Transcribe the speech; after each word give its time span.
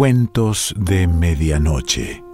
Cuentos 0.00 0.74
de 0.78 1.06
Medianoche. 1.06 2.24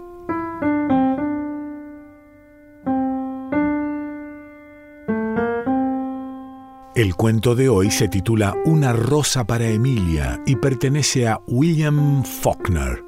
El 6.95 7.17
cuento 7.17 7.57
de 7.57 7.69
hoy 7.69 7.91
se 7.91 8.07
titula 8.07 8.55
Una 8.67 8.93
rosa 8.93 9.49
para 9.49 9.67
Emilia 9.67 10.41
y 10.47 10.55
pertenece 10.55 11.27
a 11.27 11.41
William 11.49 12.23
Faulkner. 12.23 13.06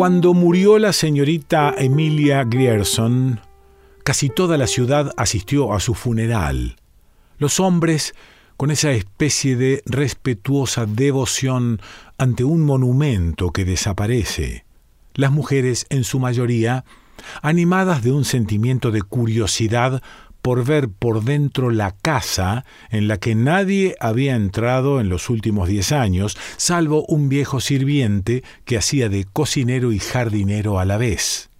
Cuando 0.00 0.32
murió 0.32 0.78
la 0.78 0.94
señorita 0.94 1.74
Emilia 1.76 2.44
Grierson, 2.44 3.38
casi 4.02 4.30
toda 4.30 4.56
la 4.56 4.66
ciudad 4.66 5.12
asistió 5.18 5.74
a 5.74 5.80
su 5.80 5.92
funeral. 5.92 6.76
Los 7.36 7.60
hombres, 7.60 8.14
con 8.56 8.70
esa 8.70 8.92
especie 8.92 9.56
de 9.56 9.82
respetuosa 9.84 10.86
devoción 10.86 11.82
ante 12.16 12.44
un 12.44 12.64
monumento 12.64 13.50
que 13.50 13.66
desaparece. 13.66 14.64
Las 15.12 15.32
mujeres, 15.32 15.84
en 15.90 16.04
su 16.04 16.18
mayoría, 16.18 16.86
animadas 17.42 18.02
de 18.02 18.12
un 18.12 18.24
sentimiento 18.24 18.92
de 18.92 19.02
curiosidad 19.02 20.02
por 20.42 20.64
ver 20.64 20.88
por 20.88 21.24
dentro 21.24 21.70
la 21.70 21.92
casa 21.92 22.64
en 22.90 23.08
la 23.08 23.18
que 23.18 23.34
nadie 23.34 23.96
había 24.00 24.34
entrado 24.34 25.00
en 25.00 25.08
los 25.08 25.30
últimos 25.30 25.68
diez 25.68 25.92
años, 25.92 26.36
salvo 26.56 27.04
un 27.06 27.28
viejo 27.28 27.60
sirviente 27.60 28.42
que 28.64 28.78
hacía 28.78 29.08
de 29.08 29.24
cocinero 29.24 29.92
y 29.92 29.98
jardinero 29.98 30.78
a 30.78 30.84
la 30.84 30.96
vez. 30.96 31.50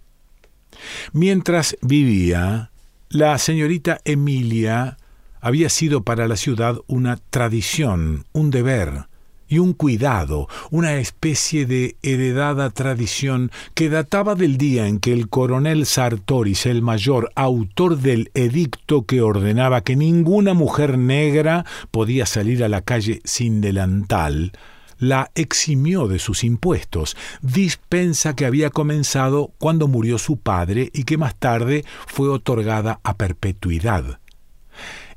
Mientras 1.13 1.77
vivía, 1.81 2.71
la 3.09 3.37
señorita 3.37 3.99
Emilia 4.05 4.97
había 5.41 5.69
sido 5.69 6.03
para 6.03 6.27
la 6.27 6.37
ciudad 6.37 6.77
una 6.87 7.17
tradición, 7.17 8.25
un 8.31 8.51
deber, 8.51 9.10
y 9.51 9.59
un 9.59 9.73
cuidado, 9.73 10.47
una 10.71 10.95
especie 10.95 11.65
de 11.65 11.97
heredada 12.01 12.69
tradición 12.69 13.51
que 13.75 13.89
databa 13.89 14.33
del 14.33 14.57
día 14.57 14.87
en 14.87 14.99
que 14.99 15.11
el 15.11 15.27
coronel 15.27 15.85
Sartoris, 15.85 16.65
el 16.65 16.81
mayor, 16.81 17.33
autor 17.35 17.97
del 17.97 18.31
edicto 18.33 19.05
que 19.05 19.21
ordenaba 19.21 19.81
que 19.81 19.97
ninguna 19.97 20.53
mujer 20.53 20.97
negra 20.97 21.65
podía 21.91 22.25
salir 22.25 22.63
a 22.63 22.69
la 22.69 22.81
calle 22.81 23.19
sin 23.25 23.59
delantal, 23.59 24.53
la 24.97 25.31
eximió 25.35 26.07
de 26.07 26.19
sus 26.19 26.45
impuestos, 26.45 27.17
dispensa 27.41 28.37
que 28.37 28.45
había 28.45 28.69
comenzado 28.69 29.51
cuando 29.57 29.89
murió 29.89 30.17
su 30.17 30.37
padre 30.37 30.91
y 30.93 31.03
que 31.03 31.17
más 31.17 31.35
tarde 31.35 31.83
fue 32.07 32.29
otorgada 32.29 33.01
a 33.03 33.17
perpetuidad. 33.17 34.20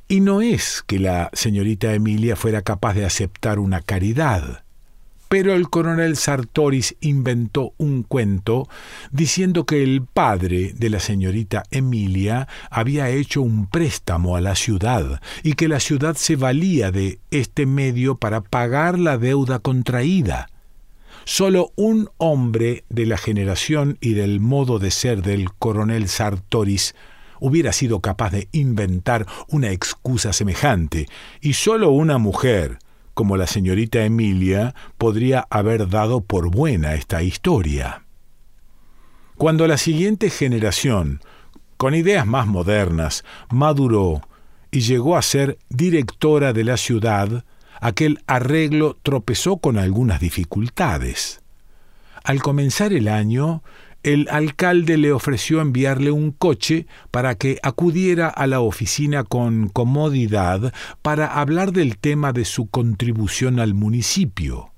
Y 0.06 0.20
no 0.20 0.42
es 0.42 0.82
que 0.86 0.98
la 0.98 1.30
señorita 1.32 1.94
Emilia 1.94 2.36
fuera 2.36 2.62
capaz 2.62 2.94
de 2.94 3.06
aceptar 3.06 3.58
una 3.58 3.80
caridad. 3.80 4.64
Pero 5.28 5.54
el 5.54 5.68
coronel 5.70 6.16
Sartoris 6.16 6.94
inventó 7.00 7.72
un 7.78 8.02
cuento 8.02 8.68
diciendo 9.10 9.64
que 9.64 9.82
el 9.82 10.02
padre 10.02 10.74
de 10.74 10.90
la 10.90 11.00
señorita 11.00 11.64
Emilia 11.70 12.46
había 12.70 13.08
hecho 13.08 13.40
un 13.40 13.66
préstamo 13.66 14.36
a 14.36 14.40
la 14.40 14.54
ciudad 14.54 15.20
y 15.42 15.54
que 15.54 15.66
la 15.66 15.80
ciudad 15.80 16.14
se 16.16 16.36
valía 16.36 16.90
de 16.92 17.18
este 17.30 17.64
medio 17.64 18.16
para 18.16 18.42
pagar 18.42 18.98
la 18.98 19.16
deuda 19.16 19.58
contraída. 19.58 20.48
Solo 21.24 21.72
un 21.74 22.10
hombre 22.18 22.84
de 22.90 23.06
la 23.06 23.16
generación 23.16 23.96
y 24.00 24.12
del 24.12 24.40
modo 24.40 24.78
de 24.78 24.90
ser 24.90 25.22
del 25.22 25.50
coronel 25.54 26.08
Sartoris 26.08 26.94
hubiera 27.44 27.74
sido 27.74 28.00
capaz 28.00 28.30
de 28.30 28.48
inventar 28.52 29.26
una 29.48 29.70
excusa 29.70 30.32
semejante, 30.32 31.08
y 31.42 31.52
sólo 31.52 31.90
una 31.90 32.16
mujer, 32.16 32.78
como 33.12 33.36
la 33.36 33.46
señorita 33.46 34.02
Emilia, 34.02 34.74
podría 34.96 35.46
haber 35.50 35.90
dado 35.90 36.22
por 36.22 36.50
buena 36.50 36.94
esta 36.94 37.22
historia. 37.22 38.04
Cuando 39.36 39.66
la 39.66 39.76
siguiente 39.76 40.30
generación, 40.30 41.20
con 41.76 41.94
ideas 41.94 42.26
más 42.26 42.46
modernas, 42.46 43.24
maduró 43.50 44.22
y 44.70 44.80
llegó 44.80 45.14
a 45.14 45.20
ser 45.20 45.58
directora 45.68 46.54
de 46.54 46.64
la 46.64 46.78
ciudad, 46.78 47.44
aquel 47.78 48.22
arreglo 48.26 48.96
tropezó 49.02 49.58
con 49.58 49.76
algunas 49.76 50.18
dificultades. 50.18 51.42
Al 52.22 52.40
comenzar 52.40 52.94
el 52.94 53.08
año, 53.08 53.62
el 54.04 54.28
alcalde 54.30 54.98
le 54.98 55.12
ofreció 55.12 55.60
enviarle 55.60 56.10
un 56.10 56.30
coche 56.30 56.86
para 57.10 57.34
que 57.34 57.58
acudiera 57.62 58.28
a 58.28 58.46
la 58.46 58.60
oficina 58.60 59.24
con 59.24 59.68
comodidad 59.70 60.72
para 61.00 61.40
hablar 61.40 61.72
del 61.72 61.98
tema 61.98 62.32
de 62.32 62.44
su 62.44 62.66
contribución 62.68 63.58
al 63.58 63.72
municipio. 63.72 64.70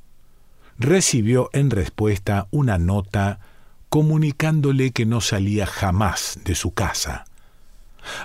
Recibió 0.78 1.50
en 1.52 1.70
respuesta 1.70 2.46
una 2.52 2.78
nota 2.78 3.40
comunicándole 3.88 4.92
que 4.92 5.06
no 5.06 5.20
salía 5.20 5.66
jamás 5.66 6.38
de 6.44 6.54
su 6.54 6.72
casa. 6.72 7.24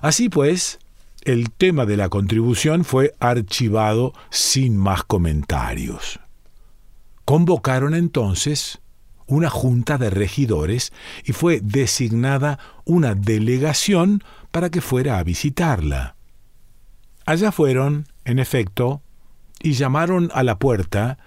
Así 0.01 0.29
pues, 0.29 0.79
el 1.23 1.49
tema 1.51 1.87
de 1.87 1.97
la 1.97 2.09
contribución 2.09 2.85
fue 2.85 3.15
archivado 3.19 4.13
sin 4.29 4.77
más 4.77 5.03
comentarios. 5.03 6.19
Convocaron 7.25 7.95
entonces 7.95 8.81
una 9.31 9.49
junta 9.49 9.97
de 9.97 10.09
regidores 10.09 10.91
y 11.23 11.31
fue 11.31 11.61
designada 11.61 12.59
una 12.85 13.15
delegación 13.15 14.23
para 14.51 14.69
que 14.69 14.81
fuera 14.81 15.19
a 15.19 15.23
visitarla. 15.23 16.15
Allá 17.25 17.51
fueron, 17.51 18.07
en 18.25 18.39
efecto, 18.39 19.01
y 19.61 19.73
llamaron 19.73 20.31
a 20.33 20.43
la 20.43 20.59
puerta, 20.59 21.17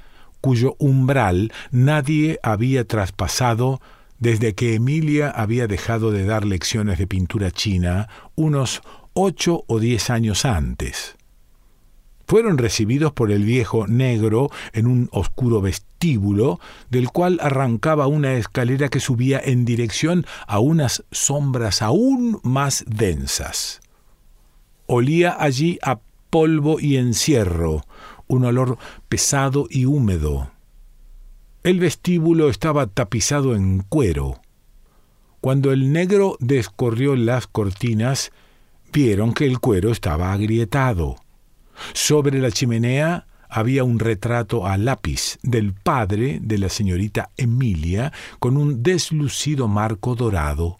cuyo 0.42 0.76
umbral 0.78 1.50
nadie 1.70 2.38
había 2.42 2.86
traspasado 2.86 3.80
desde 4.18 4.54
que 4.54 4.74
Emilia 4.74 5.30
había 5.30 5.66
dejado 5.66 6.10
de 6.10 6.26
dar 6.26 6.44
lecciones 6.44 6.98
de 6.98 7.06
pintura 7.06 7.50
china 7.50 8.08
unos 8.34 8.82
ocho 9.14 9.64
o 9.66 9.80
diez 9.80 10.10
años 10.10 10.44
antes. 10.44 11.16
Fueron 12.26 12.58
recibidos 12.58 13.12
por 13.12 13.30
el 13.30 13.44
viejo 13.44 13.86
negro 13.86 14.50
en 14.72 14.86
un 14.86 15.08
oscuro 15.12 15.60
vestíbulo, 15.60 16.58
del 16.90 17.10
cual 17.10 17.38
arrancaba 17.42 18.06
una 18.06 18.34
escalera 18.34 18.88
que 18.88 19.00
subía 19.00 19.40
en 19.42 19.64
dirección 19.64 20.26
a 20.46 20.58
unas 20.58 21.04
sombras 21.10 21.82
aún 21.82 22.40
más 22.42 22.84
densas. 22.86 23.80
Olía 24.86 25.36
allí 25.38 25.78
a 25.82 26.00
polvo 26.30 26.80
y 26.80 26.96
encierro, 26.96 27.82
un 28.26 28.44
olor 28.44 28.78
pesado 29.08 29.66
y 29.70 29.84
húmedo. 29.84 30.50
El 31.62 31.78
vestíbulo 31.78 32.50
estaba 32.50 32.86
tapizado 32.86 33.54
en 33.54 33.80
cuero. 33.80 34.40
Cuando 35.40 35.72
el 35.72 35.92
negro 35.92 36.36
descorrió 36.40 37.16
las 37.16 37.46
cortinas, 37.46 38.32
vieron 38.92 39.32
que 39.32 39.46
el 39.46 39.60
cuero 39.60 39.90
estaba 39.90 40.32
agrietado. 40.32 41.16
Sobre 41.92 42.38
la 42.38 42.50
chimenea 42.50 43.26
había 43.48 43.84
un 43.84 44.00
retrato 44.00 44.66
a 44.66 44.76
lápiz 44.76 45.38
del 45.42 45.74
padre 45.74 46.40
de 46.42 46.58
la 46.58 46.68
señorita 46.68 47.30
Emilia 47.36 48.12
con 48.40 48.56
un 48.56 48.82
deslucido 48.82 49.68
marco 49.68 50.16
dorado. 50.16 50.78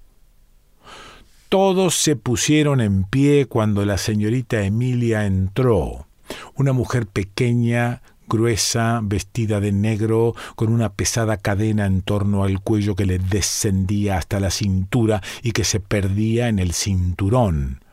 Todos 1.49 1.95
se 1.95 2.17
pusieron 2.17 2.81
en 2.81 3.05
pie 3.05 3.47
cuando 3.47 3.85
la 3.85 3.97
señorita 3.97 4.63
Emilia 4.65 5.25
entró. 5.25 6.09
Una 6.57 6.73
mujer 6.73 7.07
pequeña, 7.07 8.03
gruesa, 8.27 8.99
vestida 9.05 9.61
de 9.61 9.71
negro, 9.71 10.35
con 10.57 10.73
una 10.73 10.93
pesada 10.95 11.37
cadena 11.37 11.87
en 11.87 12.03
torno 12.03 12.43
al 12.43 12.61
cuello 12.61 12.97
que 12.97 13.07
le 13.07 13.21
descendía 13.21 14.19
hasta 14.19 14.41
la 14.41 14.51
cintura 14.51 15.23
y 15.43 15.53
que 15.53 15.63
se 15.63 15.79
perdía 15.79 16.49
en 16.49 16.59
el 16.59 16.73
cinturón 16.73 17.84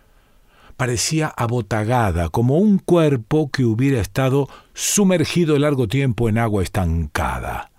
parecía 0.77 1.27
abotagada, 1.27 2.29
como 2.29 2.57
un 2.57 2.79
cuerpo 2.79 3.50
que 3.50 3.65
hubiera 3.65 4.01
estado 4.01 4.50
sumergido 4.73 5.57
largo 5.59 5.88
tiempo 5.88 6.29
en 6.29 6.38
agua 6.38 6.63
estancada. 6.63 7.71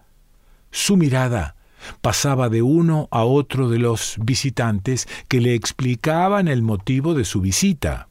Su 0.70 0.96
mirada 0.96 1.56
pasaba 2.00 2.48
de 2.48 2.62
uno 2.62 3.08
a 3.10 3.24
otro 3.24 3.68
de 3.68 3.78
los 3.78 4.16
visitantes 4.20 5.08
que 5.28 5.40
le 5.40 5.54
explicaban 5.54 6.48
el 6.48 6.62
motivo 6.62 7.14
de 7.14 7.24
su 7.24 7.40
visita. 7.40 8.08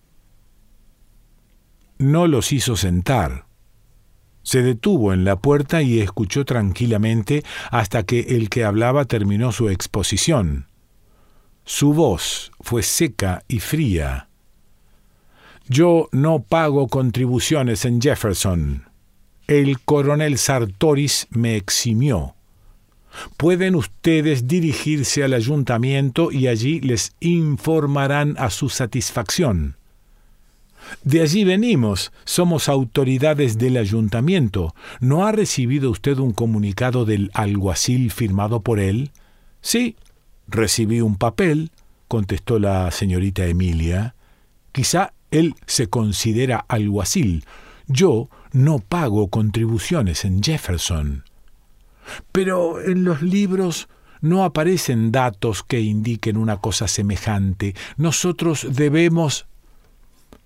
No 1.97 2.27
los 2.27 2.51
hizo 2.51 2.75
sentar. 2.75 3.45
Se 4.43 4.63
detuvo 4.63 5.13
en 5.13 5.23
la 5.23 5.37
puerta 5.37 5.83
y 5.83 5.99
escuchó 5.99 6.45
tranquilamente 6.45 7.43
hasta 7.69 8.03
que 8.03 8.21
el 8.21 8.49
que 8.49 8.63
hablaba 8.63 9.05
terminó 9.05 9.51
su 9.51 9.69
exposición. 9.69 10.67
Su 11.63 11.93
voz 11.93 12.51
fue 12.59 12.81
seca 12.81 13.43
y 13.47 13.59
fría 13.59 14.30
yo 15.67 16.09
no 16.11 16.43
pago 16.43 16.87
contribuciones 16.87 17.85
en 17.85 18.01
Jefferson. 18.01 18.85
el 19.47 19.81
coronel 19.81 20.37
Sartoris 20.37 21.27
me 21.29 21.57
eximió. 21.57 22.35
Pueden 23.37 23.75
ustedes 23.75 24.47
dirigirse 24.47 25.23
al 25.23 25.33
ayuntamiento 25.33 26.31
y 26.31 26.47
allí 26.47 26.79
les 26.79 27.13
informarán 27.19 28.35
a 28.37 28.49
su 28.49 28.69
satisfacción. 28.69 29.75
De 31.03 31.21
allí 31.21 31.43
venimos, 31.43 32.11
somos 32.25 32.69
autoridades 32.69 33.57
del 33.57 33.77
ayuntamiento. 33.77 34.73
¿No 34.99 35.25
ha 35.25 35.31
recibido 35.31 35.91
usted 35.91 36.17
un 36.17 36.31
comunicado 36.31 37.05
del 37.05 37.29
alguacil 37.33 38.11
firmado 38.11 38.61
por 38.61 38.79
él? 38.79 39.11
Sí, 39.61 39.95
recibí 40.47 41.01
un 41.01 41.17
papel, 41.17 41.71
contestó 42.07 42.59
la 42.59 42.89
señorita 42.91 43.45
Emilia. 43.45 44.15
Quizá 44.71 45.13
él 45.31 45.55
se 45.65 45.87
considera 45.87 46.65
alguacil. 46.67 47.45
Yo 47.87 48.29
no 48.51 48.79
pago 48.79 49.29
contribuciones 49.29 50.25
en 50.25 50.43
Jefferson. 50.43 51.23
Pero 52.31 52.81
en 52.81 53.03
los 53.03 53.21
libros 53.21 53.89
no 54.21 54.43
aparecen 54.43 55.11
datos 55.11 55.63
que 55.63 55.81
indiquen 55.81 56.37
una 56.37 56.57
cosa 56.57 56.87
semejante. 56.87 57.75
Nosotros 57.97 58.67
debemos 58.69 59.47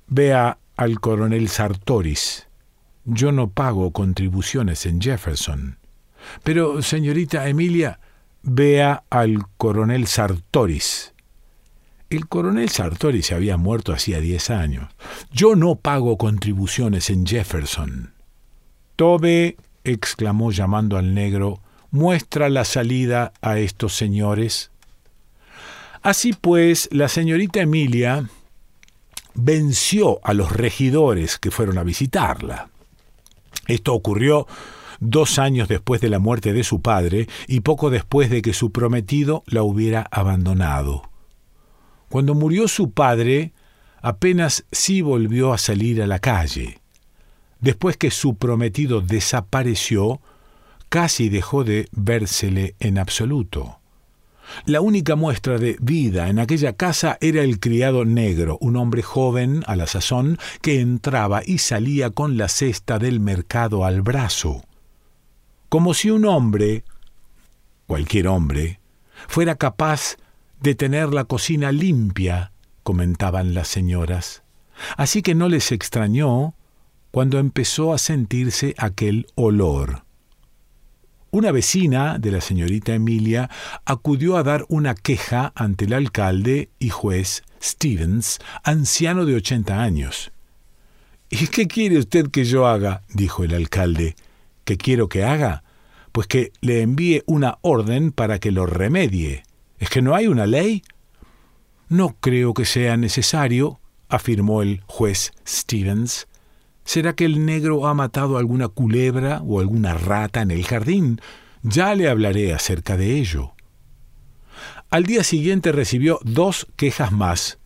Vea 0.08 0.60
al 0.78 1.00
coronel 1.00 1.50
Sartoris. 1.50 2.48
Yo 3.06 3.32
no 3.32 3.50
pago 3.50 3.92
contribuciones 3.92 4.86
en 4.86 5.02
Jefferson. 5.02 5.80
Pero, 6.44 6.82
señorita 6.84 7.48
Emilia, 7.48 8.00
vea 8.44 9.04
al 9.10 9.48
coronel 9.58 10.06
Sartoris. 10.06 11.15
El 12.10 12.28
coronel 12.28 12.70
Sartoris 12.70 13.28
se 13.28 13.36
había 13.36 13.58
muerto 13.58 13.92
hacía 13.92 14.20
diez 14.20 14.50
años. 14.50 14.90
Yo 15.32 15.56
no 15.56 15.76
pago 15.76 16.18
contribuciones 16.18 17.10
en 17.10 17.26
Jefferson. 17.26 18.14
Tobe, 18.96 19.58
exclamó 19.84 20.52
llamando 20.52 20.98
al 20.98 21.14
negro, 21.14 21.62
muestra 21.92 22.50
la 22.50 22.64
salida 22.64 23.34
a 23.42 23.58
estos 23.58 23.96
señores. 23.96 24.72
Así 26.04 26.34
pues, 26.34 26.88
la 26.92 27.10
señorita 27.10 27.62
Emilia 27.62 28.30
venció 29.34 30.20
a 30.24 30.34
los 30.34 30.52
regidores 30.52 31.40
que 31.40 31.52
fueron 31.52 31.78
a 31.80 31.84
visitarla. 31.84 32.70
Esto 33.68 33.94
ocurrió 33.94 34.48
dos 35.00 35.40
años 35.40 35.68
después 35.68 36.02
de 36.02 36.10
la 36.10 36.20
muerte 36.20 36.54
de 36.54 36.64
su 36.64 36.82
padre 36.82 37.28
y 37.48 37.62
poco 37.62 37.90
después 37.90 38.30
de 38.30 38.42
que 38.42 38.54
su 38.54 38.72
prometido 38.72 39.44
la 39.48 39.64
hubiera 39.64 40.08
abandonado. 40.12 41.10
Cuando 42.10 42.36
murió 42.36 42.68
su 42.68 42.92
padre, 42.92 43.54
apenas 44.02 44.66
sí 44.72 45.02
volvió 45.02 45.54
a 45.54 45.58
salir 45.58 46.02
a 46.02 46.08
la 46.08 46.20
calle. 46.20 46.80
Después 47.60 47.98
que 47.98 48.12
su 48.12 48.36
prometido 48.36 49.02
desapareció, 49.02 50.22
casi 50.90 51.30
dejó 51.30 51.64
de 51.64 51.88
vérsele 51.92 52.76
en 52.80 52.98
absoluto. 52.98 53.80
La 54.66 54.82
única 54.82 55.16
muestra 55.16 55.58
de 55.58 55.76
vida 55.82 56.30
en 56.30 56.40
aquella 56.40 56.74
casa 56.74 57.18
era 57.20 57.42
el 57.42 57.60
criado 57.60 58.06
negro, 58.06 58.58
un 58.62 58.76
hombre 58.76 59.02
joven 59.02 59.64
a 59.68 59.76
la 59.76 59.88
sazón 59.88 60.38
que 60.62 60.80
entraba 60.80 61.42
y 61.46 61.58
salía 61.58 62.12
con 62.12 62.38
la 62.38 62.48
cesta 62.48 63.00
del 63.00 63.20
mercado 63.20 63.86
al 63.86 64.02
brazo. 64.02 64.64
Como 65.70 65.94
si 65.94 66.12
un 66.12 66.26
hombre, 66.26 66.84
cualquier 67.88 68.28
hombre, 68.28 68.80
fuera 69.28 69.56
capaz 69.56 70.18
de 70.66 70.74
tener 70.74 71.14
la 71.14 71.26
cocina 71.26 71.72
limpia, 71.72 72.52
comentaban 72.82 73.54
las 73.54 73.68
señoras. 73.68 74.42
Así 74.98 75.22
que 75.22 75.36
no 75.36 75.48
les 75.48 75.72
extrañó 75.72 76.56
cuando 77.12 77.38
empezó 77.38 77.94
a 77.94 78.00
sentirse 78.00 78.74
aquel 78.80 79.28
olor. 79.36 80.06
Una 81.30 81.52
vecina 81.52 82.18
de 82.18 82.32
la 82.32 82.42
señorita 82.42 82.96
Emilia 82.96 83.48
acudió 83.86 84.38
a 84.38 84.44
dar 84.44 84.66
una 84.68 84.96
queja 84.96 85.54
ante 85.54 85.86
el 85.86 85.94
alcalde 85.94 86.70
y 86.80 86.90
juez 86.90 87.44
Stevens, 87.62 88.40
anciano 88.64 89.26
de 89.26 89.36
ochenta 89.36 89.84
años. 89.84 90.32
¿Y 91.30 91.46
qué 91.46 91.68
quiere 91.68 92.00
usted 92.00 92.32
que 92.32 92.44
yo 92.44 92.66
haga? 92.66 93.04
dijo 93.14 93.44
el 93.44 93.54
alcalde. 93.54 94.16
¿Qué 94.64 94.78
quiero 94.78 95.10
que 95.10 95.26
haga? 95.26 95.64
Pues 96.12 96.26
que 96.26 96.54
le 96.62 96.82
envíe 96.82 97.22
una 97.28 97.60
orden 97.62 98.12
para 98.12 98.40
que 98.40 98.52
lo 98.52 98.66
remedie. 98.66 99.44
¿Es 99.80 99.90
que 99.90 100.02
no 100.02 100.16
hay 100.16 100.28
una 100.28 100.46
ley? 100.46 100.84
No 101.90 102.16
creo 102.20 102.54
que 102.54 102.66
sea 102.66 102.98
necesario, 102.98 103.80
afirmó 104.10 104.62
el 104.62 104.82
juez 104.88 105.32
Stevens. 105.48 106.28
¿Será 106.84 107.14
que 107.14 107.26
el 107.26 107.46
negro 107.46 107.88
ha 107.88 107.94
matado 107.94 108.38
alguna 108.38 108.68
culebra 108.68 109.42
o 109.46 109.60
alguna 109.60 109.94
rata 109.96 110.42
en 110.42 110.52
el 110.52 110.66
jardín? 110.66 111.20
Ya 111.64 111.96
le 111.96 112.10
hablaré 112.10 112.54
acerca 112.54 112.96
de 112.96 113.20
ello. 113.20 113.54
Al 114.90 115.04
día 115.04 115.24
siguiente 115.24 115.72
recibió 115.72 116.20
dos 116.24 116.68
quejas 116.76 117.12
más. 117.12 117.58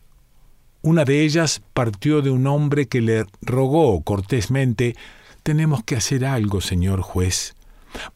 Una 0.81 1.03
de 1.03 1.23
ellas 1.23 1.61
partió 1.73 2.21
de 2.21 2.29
un 2.29 2.47
hombre 2.47 2.87
que 2.87 3.01
le 3.01 3.25
rogó 3.41 4.01
cortésmente 4.01 4.95
Tenemos 5.43 5.83
que 5.83 5.95
hacer 5.95 6.25
algo, 6.25 6.61
señor 6.61 7.01
juez. 7.01 7.55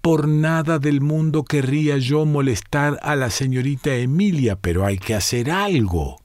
Por 0.02 0.28
nada 0.28 0.80
del 0.80 1.02
mundo 1.02 1.44
querría 1.44 1.98
yo 1.98 2.26
molestar 2.26 3.00
a 3.02 3.16
la 3.16 3.30
señorita 3.30 3.96
Emilia, 3.96 4.56
pero 4.56 4.86
hay 4.86 4.98
que 4.98 5.16
hacer 5.16 5.52
algo. 5.52 6.22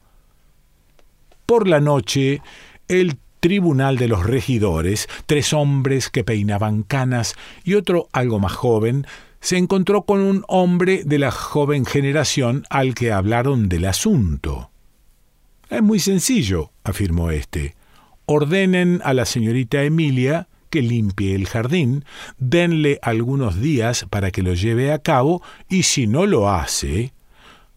Por 1.46 1.66
la 1.66 1.80
noche, 1.80 2.42
el 2.88 3.18
tribunal 3.40 3.96
de 3.96 4.08
los 4.08 4.24
regidores, 4.24 5.08
tres 5.26 5.52
hombres 5.52 6.10
que 6.10 6.24
peinaban 6.24 6.82
canas 6.82 7.36
y 7.64 7.74
otro 7.74 8.08
algo 8.12 8.38
más 8.40 8.52
joven, 8.52 9.06
se 9.40 9.56
encontró 9.56 10.02
con 10.02 10.20
un 10.20 10.44
hombre 10.48 11.02
de 11.04 11.18
la 11.18 11.30
joven 11.30 11.86
generación 11.86 12.64
al 12.70 12.94
que 12.94 13.12
hablaron 13.12 13.68
del 13.68 13.84
asunto. 13.84 14.70
Es 15.70 15.82
muy 15.82 16.00
sencillo, 16.00 16.70
afirmó 16.82 17.30
éste. 17.30 17.76
Ordenen 18.26 19.00
a 19.04 19.14
la 19.14 19.24
señorita 19.24 19.82
Emilia 19.82 20.48
que 20.70 20.82
limpie 20.82 21.34
el 21.34 21.46
jardín, 21.46 22.04
denle 22.38 22.98
algunos 23.02 23.60
días 23.60 24.06
para 24.10 24.30
que 24.30 24.42
lo 24.42 24.54
lleve 24.54 24.92
a 24.92 24.98
cabo, 24.98 25.42
y 25.68 25.84
si 25.84 26.06
no 26.06 26.26
lo 26.26 26.50
hace. 26.50 27.12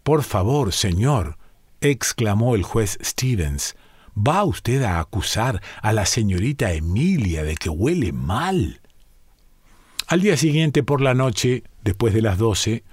Por 0.03 0.23
favor, 0.23 0.73
señor, 0.73 1.37
exclamó 1.81 2.55
el 2.55 2.63
juez 2.63 2.97
Stevens, 3.01 3.75
¿Va 4.15 4.43
usted 4.43 4.83
a 4.83 4.99
acusar 4.99 5.61
a 5.81 5.93
la 5.93 6.05
señorita 6.05 6.73
Emilia 6.73 7.43
de 7.43 7.55
que 7.55 7.69
huele 7.69 8.11
mal? 8.11 8.81
Al 10.07 10.21
día 10.21 10.35
siguiente 10.35 10.83
por 10.83 10.99
la 10.99 11.13
noche, 11.13 11.63
después 11.83 12.13
de 12.13 12.21
las 12.21 12.37
doce, 12.37 12.83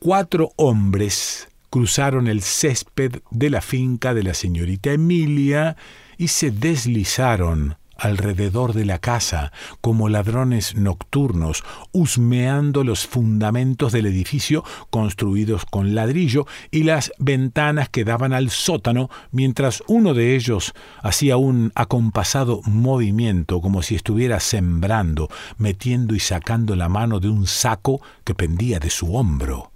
cuatro 0.00 0.50
hombres 0.56 1.48
cruzaron 1.70 2.26
el 2.26 2.42
césped 2.42 3.20
de 3.30 3.50
la 3.50 3.60
finca 3.60 4.12
de 4.12 4.24
la 4.24 4.34
señorita 4.34 4.92
Emilia 4.92 5.76
y 6.18 6.28
se 6.28 6.50
deslizaron 6.50 7.76
alrededor 7.98 8.72
de 8.72 8.84
la 8.84 8.98
casa 8.98 9.52
como 9.80 10.08
ladrones 10.08 10.76
nocturnos, 10.76 11.64
husmeando 11.92 12.84
los 12.84 13.06
fundamentos 13.06 13.92
del 13.92 14.06
edificio 14.06 14.64
construidos 14.90 15.64
con 15.64 15.94
ladrillo 15.94 16.46
y 16.70 16.84
las 16.84 17.12
ventanas 17.18 17.88
que 17.88 18.04
daban 18.04 18.32
al 18.32 18.50
sótano, 18.50 19.10
mientras 19.30 19.82
uno 19.86 20.14
de 20.14 20.36
ellos 20.36 20.72
hacía 21.02 21.36
un 21.36 21.72
acompasado 21.74 22.60
movimiento 22.64 23.60
como 23.60 23.82
si 23.82 23.94
estuviera 23.94 24.40
sembrando, 24.40 25.28
metiendo 25.58 26.14
y 26.14 26.20
sacando 26.20 26.76
la 26.76 26.88
mano 26.88 27.20
de 27.20 27.28
un 27.28 27.46
saco 27.46 28.00
que 28.24 28.34
pendía 28.34 28.78
de 28.78 28.90
su 28.90 29.14
hombro. 29.14 29.70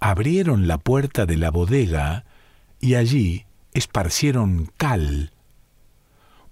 Abrieron 0.00 0.66
la 0.66 0.78
puerta 0.78 1.24
de 1.26 1.36
la 1.36 1.50
bodega 1.50 2.24
y 2.80 2.94
allí 2.94 3.46
esparcieron 3.72 4.70
cal 4.76 5.30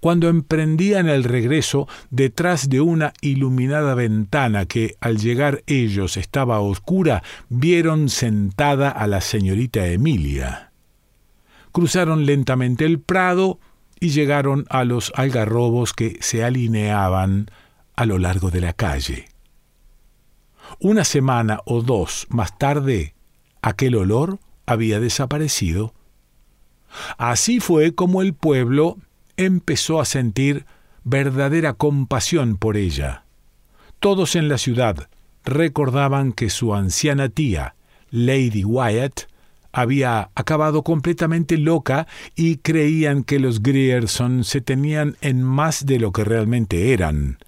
cuando 0.03 0.27
emprendían 0.27 1.07
el 1.07 1.23
regreso 1.23 1.87
detrás 2.09 2.67
de 2.67 2.81
una 2.81 3.13
iluminada 3.21 3.95
ventana 3.95 4.65
que 4.65 4.97
al 4.99 5.17
llegar 5.17 5.63
ellos 5.65 6.17
estaba 6.17 6.59
oscura, 6.59 7.23
vieron 7.47 8.09
sentada 8.09 8.89
a 8.89 9.07
la 9.07 9.21
señorita 9.21 9.87
Emilia. 9.87 10.73
Cruzaron 11.71 12.25
lentamente 12.25 12.83
el 12.83 12.99
prado 12.99 13.61
y 13.97 14.09
llegaron 14.09 14.65
a 14.69 14.83
los 14.83 15.13
algarrobos 15.15 15.93
que 15.93 16.17
se 16.19 16.43
alineaban 16.43 17.49
a 17.95 18.05
lo 18.05 18.17
largo 18.17 18.51
de 18.51 18.59
la 18.59 18.73
calle. 18.73 19.29
Una 20.81 21.05
semana 21.05 21.61
o 21.63 21.81
dos 21.81 22.27
más 22.29 22.57
tarde, 22.57 23.15
aquel 23.61 23.95
olor 23.95 24.39
había 24.65 24.99
desaparecido. 24.99 25.93
Así 27.17 27.61
fue 27.61 27.95
como 27.95 28.21
el 28.21 28.33
pueblo 28.33 28.97
empezó 29.37 29.99
a 29.99 30.05
sentir 30.05 30.65
verdadera 31.03 31.73
compasión 31.73 32.57
por 32.57 32.77
ella. 32.77 33.23
Todos 33.99 34.35
en 34.35 34.47
la 34.49 34.57
ciudad 34.57 35.09
recordaban 35.45 36.33
que 36.33 36.49
su 36.49 36.73
anciana 36.73 37.29
tía, 37.29 37.75
Lady 38.11 38.63
Wyatt, 38.63 39.21
había 39.71 40.29
acabado 40.35 40.83
completamente 40.83 41.57
loca 41.57 42.07
y 42.35 42.57
creían 42.57 43.23
que 43.23 43.39
los 43.39 43.63
Grierson 43.63 44.43
se 44.43 44.61
tenían 44.61 45.17
en 45.21 45.41
más 45.41 45.85
de 45.85 45.99
lo 45.99 46.11
que 46.11 46.23
realmente 46.23 46.93
eran. 46.93 47.39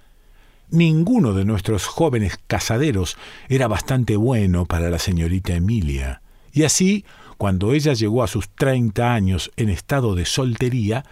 ninguno 0.69 1.33
de 1.33 1.45
nuestros 1.45 1.85
jóvenes 1.85 2.39
casaderos 2.47 3.17
era 3.47 3.67
bastante 3.67 4.15
bueno 4.17 4.65
para 4.65 4.89
la 4.89 4.99
señorita 4.99 5.53
Emilia. 5.53 6.21
Y 6.51 6.63
así, 6.63 7.05
cuando 7.37 7.73
ella 7.73 7.93
llegó 7.93 8.23
a 8.23 8.27
sus 8.27 8.49
treinta 8.49 9.13
años 9.13 9.51
en 9.57 9.69
estado 9.69 10.15
de 10.15 10.25
soltería, 10.25 11.05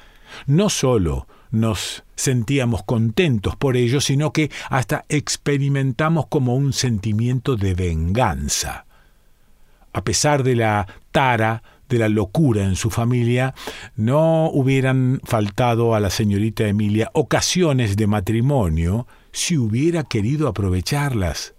no 0.46 0.70
sólo 0.70 1.28
nos 1.52 2.04
sentíamos 2.16 2.84
contentos 2.84 3.56
por 3.56 3.78
ello, 3.78 4.02
sino 4.02 4.34
que 4.34 4.50
hasta 4.70 5.06
experimentamos 5.08 6.26
como 6.28 6.56
un 6.56 6.74
sentimiento 6.74 7.56
de 7.56 7.76
venganza. 7.76 8.86
A 9.94 10.04
pesar 10.04 10.44
de 10.44 10.56
la 10.56 10.88
tara, 11.12 11.62
de 11.90 12.00
la 12.00 12.10
locura 12.10 12.64
en 12.64 12.76
su 12.76 12.90
familia, 12.90 13.54
no 13.96 14.50
hubieran 14.50 15.22
faltado 15.24 15.94
a 15.94 16.00
la 16.00 16.10
señorita 16.10 16.68
Emilia 16.68 17.12
ocasiones 17.14 17.96
de 17.96 18.08
matrimonio 18.08 19.08
si 19.32 19.58
hubiera 19.58 20.04
querido 20.04 20.48
aprovecharlas. 20.48 21.54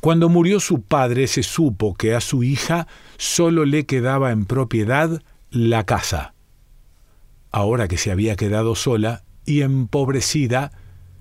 Cuando 0.00 0.28
murió 0.28 0.58
su 0.58 0.82
padre 0.82 1.28
se 1.28 1.44
supo 1.44 1.94
que 1.94 2.14
a 2.14 2.20
su 2.20 2.42
hija 2.42 2.88
solo 3.16 3.64
le 3.64 3.86
quedaba 3.86 4.32
en 4.32 4.44
propiedad 4.44 5.22
la 5.50 5.84
casa. 5.84 6.34
Ahora 7.56 7.88
que 7.88 7.96
se 7.96 8.10
había 8.10 8.36
quedado 8.36 8.74
sola 8.74 9.22
y 9.46 9.62
empobrecida, 9.62 10.72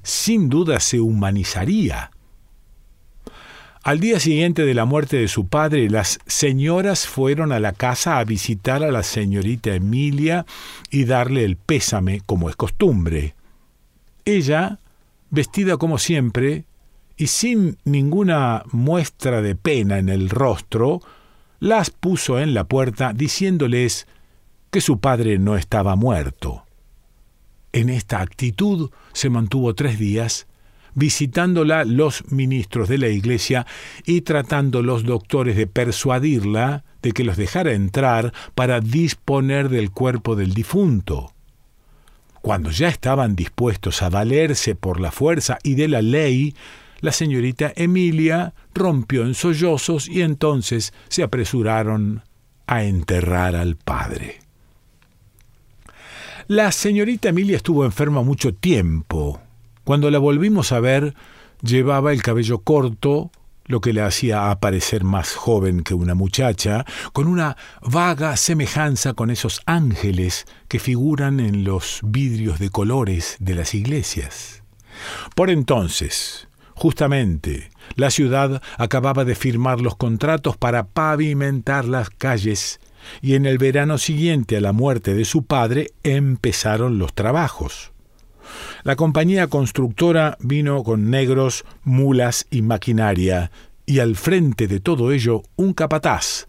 sin 0.03 0.49
duda 0.49 0.81
se 0.81 0.99
humanizaría. 0.99 2.11
Al 3.83 4.01
día 4.01 4.19
siguiente 4.19 4.65
de 4.65 4.73
la 4.73 4.83
muerte 4.83 5.15
de 5.15 5.29
su 5.29 5.47
padre, 5.47 5.89
las 5.89 6.19
señoras 6.25 7.07
fueron 7.07 7.53
a 7.53 7.61
la 7.61 7.71
casa 7.71 8.17
a 8.17 8.25
visitar 8.25 8.83
a 8.83 8.91
la 8.91 9.03
señorita 9.03 9.73
Emilia 9.75 10.45
y 10.91 11.05
darle 11.05 11.45
el 11.45 11.55
pésame, 11.55 12.19
como 12.25 12.49
es 12.49 12.57
costumbre. 12.57 13.33
Ella, 14.25 14.79
vestida 15.29 15.77
como 15.77 15.97
siempre, 15.99 16.65
y 17.15 17.27
sin 17.27 17.77
ninguna 17.85 18.63
muestra 18.73 19.41
de 19.41 19.55
pena 19.55 19.99
en 19.99 20.09
el 20.09 20.29
rostro, 20.29 20.99
las 21.61 21.91
puso 21.91 22.41
en 22.41 22.53
la 22.53 22.65
puerta 22.65 23.13
diciéndoles 23.13 24.05
que 24.75 24.81
su 24.81 24.99
padre 24.99 25.39
no 25.39 25.55
estaba 25.55 25.95
muerto. 25.95 26.65
En 27.71 27.87
esta 27.87 28.19
actitud 28.19 28.91
se 29.13 29.29
mantuvo 29.29 29.73
tres 29.73 29.97
días, 29.97 30.47
visitándola 30.95 31.85
los 31.85 32.29
ministros 32.29 32.89
de 32.89 32.97
la 32.97 33.07
Iglesia 33.07 33.65
y 34.05 34.19
tratando 34.19 34.83
los 34.83 35.05
doctores 35.05 35.55
de 35.55 35.65
persuadirla 35.65 36.83
de 37.01 37.13
que 37.13 37.23
los 37.23 37.37
dejara 37.37 37.71
entrar 37.71 38.33
para 38.53 38.81
disponer 38.81 39.69
del 39.69 39.91
cuerpo 39.91 40.35
del 40.35 40.53
difunto. 40.53 41.31
Cuando 42.41 42.69
ya 42.69 42.89
estaban 42.89 43.37
dispuestos 43.37 44.01
a 44.01 44.09
valerse 44.09 44.75
por 44.75 44.99
la 44.99 45.13
fuerza 45.13 45.57
y 45.63 45.75
de 45.75 45.87
la 45.87 46.01
ley, 46.01 46.53
la 46.99 47.13
señorita 47.13 47.71
Emilia 47.77 48.53
rompió 48.73 49.25
en 49.25 49.35
sollozos 49.35 50.09
y 50.09 50.21
entonces 50.21 50.93
se 51.07 51.23
apresuraron 51.23 52.23
a 52.67 52.83
enterrar 52.83 53.55
al 53.55 53.77
padre. 53.77 54.44
La 56.47 56.71
señorita 56.71 57.29
Emilia 57.29 57.57
estuvo 57.57 57.85
enferma 57.85 58.21
mucho 58.21 58.53
tiempo, 58.53 59.41
cuando 59.83 60.11
la 60.11 60.19
volvimos 60.19 60.71
a 60.73 60.79
ver, 60.79 61.15
llevaba 61.63 62.13
el 62.13 62.21
cabello 62.21 62.59
corto, 62.59 63.31
lo 63.65 63.81
que 63.81 63.93
le 63.93 64.01
hacía 64.01 64.51
aparecer 64.51 65.03
más 65.03 65.33
joven 65.33 65.81
que 65.81 65.95
una 65.95 66.13
muchacha, 66.13 66.85
con 67.13 67.27
una 67.27 67.57
vaga 67.81 68.37
semejanza 68.37 69.13
con 69.13 69.31
esos 69.31 69.63
ángeles 69.65 70.45
que 70.67 70.77
figuran 70.77 71.39
en 71.39 71.63
los 71.63 72.01
vidrios 72.03 72.59
de 72.59 72.69
colores 72.69 73.37
de 73.39 73.55
las 73.55 73.73
iglesias. 73.73 74.61
Por 75.33 75.49
entonces, 75.49 76.47
justamente, 76.75 77.71
la 77.95 78.11
ciudad 78.11 78.61
acababa 78.77 79.25
de 79.25 79.33
firmar 79.33 79.81
los 79.81 79.95
contratos 79.95 80.57
para 80.57 80.85
pavimentar 80.85 81.85
las 81.85 82.11
calles 82.11 82.79
y 83.21 83.35
en 83.35 83.45
el 83.45 83.57
verano 83.57 83.97
siguiente 83.97 84.57
a 84.57 84.61
la 84.61 84.73
muerte 84.73 85.13
de 85.13 85.25
su 85.25 85.45
padre 85.45 85.91
empezaron 86.03 86.97
los 86.97 87.13
trabajos. 87.13 87.91
La 88.83 88.95
compañía 88.95 89.47
constructora 89.47 90.37
vino 90.39 90.83
con 90.83 91.09
negros, 91.09 91.65
mulas 91.83 92.45
y 92.51 92.61
maquinaria, 92.61 93.51
y 93.85 93.99
al 93.99 94.15
frente 94.15 94.67
de 94.67 94.79
todo 94.79 95.11
ello 95.11 95.43
un 95.55 95.73
capataz, 95.73 96.47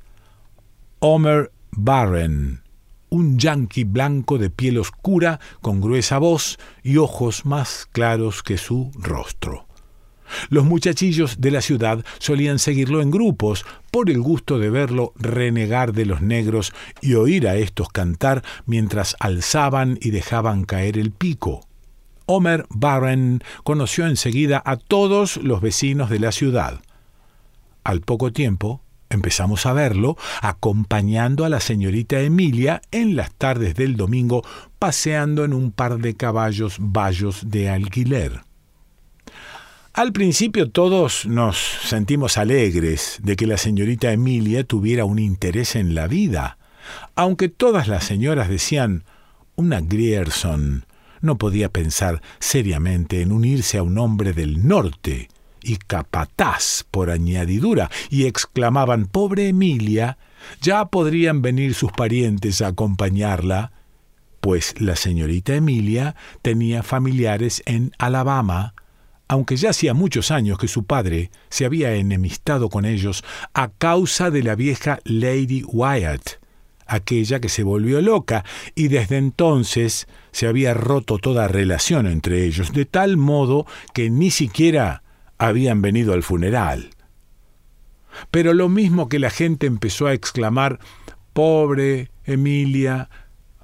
Homer 0.99 1.53
Barren, 1.71 2.63
un 3.11 3.39
yanqui 3.39 3.85
blanco 3.85 4.39
de 4.39 4.51
piel 4.51 4.79
oscura, 4.79 5.41
con 5.61 5.81
gruesa 5.81 6.19
voz 6.19 6.59
y 6.83 6.97
ojos 6.97 7.45
más 7.47 7.87
claros 7.93 8.43
que 8.43 8.59
su 8.59 8.91
rostro. 8.95 9.66
Los 10.49 10.65
muchachillos 10.65 11.41
de 11.41 11.51
la 11.51 11.61
ciudad 11.61 12.05
solían 12.19 12.59
seguirlo 12.59 13.03
en 13.03 13.11
grupos 13.11 13.65
por 13.91 14.11
el 14.11 14.21
gusto 14.21 14.59
de 14.59 14.71
verlo 14.71 15.13
renegar 15.17 15.93
de 15.93 16.07
los 16.07 16.21
negros 16.21 16.73
y 17.01 17.15
oír 17.15 17.49
a 17.49 17.57
estos 17.57 17.89
cantar 17.89 18.43
mientras 18.67 19.17
alzaban 19.21 19.99
y 20.01 20.11
dejaban 20.11 20.65
caer 20.65 20.99
el 20.99 21.11
pico. 21.11 21.67
Homer 22.27 22.67
Barren 22.71 23.43
conoció 23.63 24.07
enseguida 24.07 24.61
a 24.65 24.77
todos 24.77 25.37
los 25.37 25.61
vecinos 25.61 26.11
de 26.11 26.19
la 26.19 26.33
ciudad. 26.33 26.81
Al 27.85 28.01
poco 28.01 28.33
tiempo 28.33 28.83
empezamos 29.11 29.65
a 29.67 29.73
verlo 29.73 30.17
acompañando 30.43 31.45
a 31.45 31.49
la 31.49 31.61
señorita 31.61 32.21
Emilia 32.21 32.83
en 32.91 33.15
las 33.15 33.33
tardes 33.33 33.77
del 33.77 33.97
domingo 33.97 34.43
paseando 34.81 35.45
en 35.45 35.53
un 35.53 35.71
par 35.71 35.99
de 35.99 36.15
caballos 36.15 36.77
bayos 36.81 37.43
de 37.49 37.71
alquiler. 37.71 38.46
Al 39.97 40.13
principio 40.13 40.71
todos 40.71 41.25
nos 41.25 41.57
sentimos 41.57 42.37
alegres 42.37 43.19
de 43.23 43.35
que 43.35 43.47
la 43.47 43.57
señorita 43.57 44.13
Emilia 44.13 44.63
tuviera 44.63 45.07
un 45.07 45.19
interés 45.19 45.75
en 45.75 45.95
la 45.95 46.07
vida, 46.07 46.59
aunque 47.15 47.49
todas 47.49 47.89
las 47.89 48.05
señoras 48.05 48.51
decían 48.51 49.05
una 49.55 49.81
Grierson, 49.81 50.85
no 51.23 51.39
podía 51.39 51.71
pensar 51.71 52.21
seriamente 52.41 53.23
en 53.23 53.33
unirse 53.33 53.79
a 53.79 53.83
un 53.83 53.97
hombre 53.97 54.35
del 54.35 54.69
norte 54.69 55.31
y 55.63 55.77
capataz 55.77 56.85
por 56.91 57.09
añadidura, 57.09 57.91
y 58.11 58.27
exclamaban 58.27 59.07
Pobre 59.07 59.49
Emilia, 59.49 60.19
ya 60.61 60.85
podrían 60.85 61.41
venir 61.41 61.73
sus 61.73 61.91
parientes 61.93 62.61
a 62.61 62.67
acompañarla, 62.67 63.73
pues 64.43 64.79
la 64.79 64.95
señorita 64.95 65.55
Emilia 65.55 66.17
tenía 66.43 66.83
familiares 66.83 67.63
en 67.65 67.93
Alabama, 67.97 68.75
aunque 69.29 69.57
ya 69.57 69.71
hacía 69.71 69.95
muchos 69.95 70.31
años 70.31 70.59
que 70.59 70.69
su 70.69 70.85
padre 70.85 71.31
se 71.49 71.65
había 71.65 71.95
enemistado 71.95 72.69
con 72.69 72.85
ellos 72.85 73.25
a 73.55 73.69
causa 73.69 74.31
de 74.31 74.43
la 74.43 74.55
vieja 74.55 75.01
Lady 75.05 75.63
Wyatt, 75.67 76.41
aquella 76.87 77.41
que 77.41 77.49
se 77.49 77.63
volvió 77.63 78.01
loca, 78.01 78.45
y 78.75 78.89
desde 78.89 79.17
entonces 79.17 80.07
se 80.31 80.47
había 80.47 80.75
roto 80.75 81.19
toda 81.19 81.49
relación 81.49 82.07
entre 82.07 82.45
ellos, 82.45 82.73
de 82.73 82.85
tal 82.85 83.17
modo 83.17 83.67
que 83.93 84.11
ni 84.11 84.31
siquiera 84.31 85.03
habían 85.39 85.83
venido 85.83 86.13
al 86.13 86.23
funeral. 86.23 86.91
Pero 88.31 88.55
lo 88.55 88.69
mismo 88.69 89.09
que 89.09 89.19
la 89.19 89.31
gente 89.31 89.67
empezó 89.67 90.07
a 90.07 90.15
exclamar, 90.15 90.79
pobre 91.33 92.11
Emilia, 92.25 93.11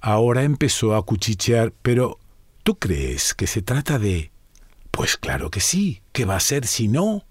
ahora 0.00 0.42
empezó 0.42 0.94
a 0.94 1.06
cuchichear, 1.06 1.72
pero 1.82 2.18
¿tú 2.64 2.78
crees 2.78 3.34
que 3.34 3.46
se 3.46 3.62
trata 3.62 3.98
de... 3.98 4.31
Pues 4.92 5.16
claro 5.16 5.50
que 5.50 5.60
sí, 5.60 6.02
¿qué 6.12 6.24
va 6.26 6.36
a 6.36 6.40
ser 6.40 6.66
si 6.66 6.86
no? 6.86 7.24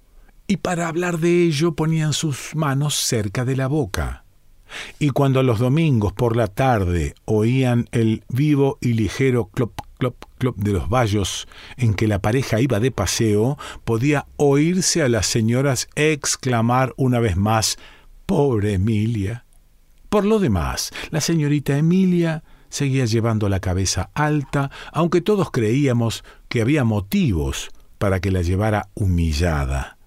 Y 0.48 0.58
para 0.58 0.88
hablar 0.88 1.20
de 1.20 1.44
ello 1.44 1.76
ponían 1.76 2.12
sus 2.12 2.56
manos 2.56 2.96
cerca 2.96 3.46
de 3.46 3.56
la 3.56 3.68
boca. 3.68 4.26
Y 5.00 5.12
cuando 5.12 5.44
los 5.44 5.60
domingos 5.60 6.12
por 6.12 6.36
la 6.36 6.48
tarde 6.48 7.14
oían 7.26 7.88
el 7.92 8.24
vivo 8.30 8.78
y 8.82 8.94
ligero 8.94 9.46
clop, 9.46 9.80
clop, 10.00 10.16
clop 10.40 10.58
de 10.58 10.72
los 10.72 10.90
vallos 10.90 11.48
en 11.78 11.94
que 11.94 12.08
la 12.08 12.20
pareja 12.20 12.60
iba 12.60 12.80
de 12.80 12.92
paseo, 12.92 13.58
podía 13.86 14.26
oírse 14.38 15.04
a 15.04 15.10
las 15.10 15.28
señoras 15.28 15.88
exclamar 15.96 16.94
una 16.98 17.20
vez 17.20 17.38
más 17.38 17.78
Pobre 18.26 18.74
Emilia. 18.74 19.46
Por 20.10 20.26
lo 20.26 20.40
demás, 20.40 20.92
la 21.12 21.22
señorita 21.22 21.78
Emilia 21.78 22.44
seguía 22.72 23.06
llevando 23.06 23.48
la 23.48 23.60
cabeza 23.60 24.10
alta, 24.16 24.72
aunque 24.92 25.22
todos 25.22 25.52
creíamos 25.52 26.24
que 26.50 26.62
había 26.62 26.84
motivos 26.84 27.70
para 28.00 28.20
que 28.20 28.32
la 28.32 28.42
llevara 28.42 28.90
humillada 28.96 29.98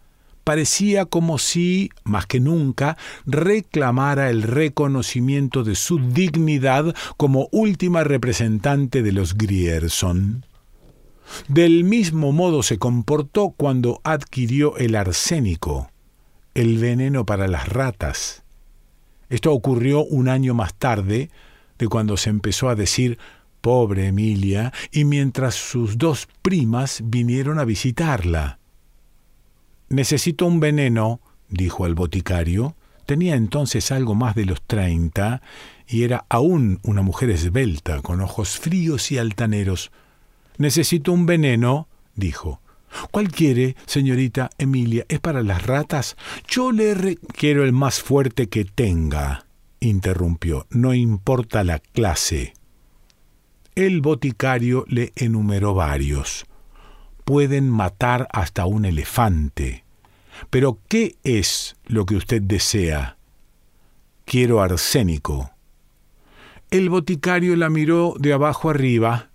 parecía 0.44 1.06
como 1.06 1.38
si, 1.38 1.90
más 2.04 2.26
que 2.26 2.38
nunca, 2.38 2.96
reclamara 3.26 4.30
el 4.30 4.42
reconocimiento 4.42 5.64
de 5.64 5.74
su 5.74 5.98
dignidad 5.98 6.94
como 7.16 7.48
última 7.50 8.04
representante 8.04 9.02
de 9.02 9.12
los 9.12 9.36
Grierson. 9.36 10.46
Del 11.48 11.84
mismo 11.84 12.32
modo 12.32 12.62
se 12.62 12.78
comportó 12.78 13.50
cuando 13.56 14.00
adquirió 14.04 14.76
el 14.76 14.94
arsénico, 14.94 15.90
el 16.52 16.78
veneno 16.78 17.24
para 17.24 17.48
las 17.48 17.68
ratas. 17.68 18.44
Esto 19.30 19.52
ocurrió 19.52 20.04
un 20.04 20.28
año 20.28 20.52
más 20.52 20.74
tarde 20.74 21.30
de 21.78 21.88
cuando 21.88 22.16
se 22.16 22.30
empezó 22.30 22.68
a 22.68 22.74
decir 22.74 23.18
pobre 23.60 24.08
Emilia, 24.08 24.72
y 24.92 25.04
mientras 25.04 25.54
sus 25.54 25.96
dos 25.96 26.28
primas 26.42 27.00
vinieron 27.04 27.58
a 27.58 27.64
visitarla. 27.64 28.58
Necesito 29.88 30.44
un 30.44 30.60
veneno, 30.60 31.20
dijo 31.48 31.84
al 31.84 31.94
boticario. 31.94 32.76
Tenía 33.06 33.36
entonces 33.36 33.90
algo 33.90 34.14
más 34.14 34.34
de 34.34 34.44
los 34.44 34.60
treinta 34.62 35.40
y 35.86 36.02
era 36.02 36.24
aún 36.28 36.80
una 36.82 37.02
mujer 37.02 37.30
esbelta, 37.30 38.00
con 38.02 38.20
ojos 38.20 38.58
fríos 38.58 39.12
y 39.12 39.18
altaneros. 39.18 39.90
Necesito 40.58 41.12
un 41.12 41.26
veneno, 41.26 41.88
dijo. 42.14 42.60
¿Cuál 43.10 43.28
quiere, 43.28 43.76
señorita 43.86 44.50
Emilia? 44.58 45.04
¿Es 45.08 45.20
para 45.20 45.42
las 45.42 45.66
ratas? 45.66 46.16
Yo 46.46 46.70
le 46.70 46.94
requiero 46.94 47.64
el 47.64 47.72
más 47.72 48.00
fuerte 48.00 48.48
que 48.48 48.64
tenga, 48.64 49.46
interrumpió. 49.80 50.66
No 50.70 50.94
importa 50.94 51.64
la 51.64 51.78
clase. 51.78 52.54
El 53.74 54.00
boticario 54.00 54.84
le 54.88 55.12
enumeró 55.16 55.74
varios. 55.74 56.46
Pueden 57.24 57.70
matar 57.70 58.28
hasta 58.32 58.66
un 58.66 58.84
elefante. 58.84 59.84
Pero 60.50 60.78
¿qué 60.88 61.16
es 61.24 61.76
lo 61.86 62.06
que 62.06 62.16
usted 62.16 62.42
desea? 62.42 63.16
Quiero 64.24 64.62
arsénico. 64.62 65.50
El 66.70 66.90
boticario 66.90 67.56
la 67.56 67.70
miró 67.70 68.14
de 68.18 68.32
abajo 68.32 68.70
arriba 68.70 69.30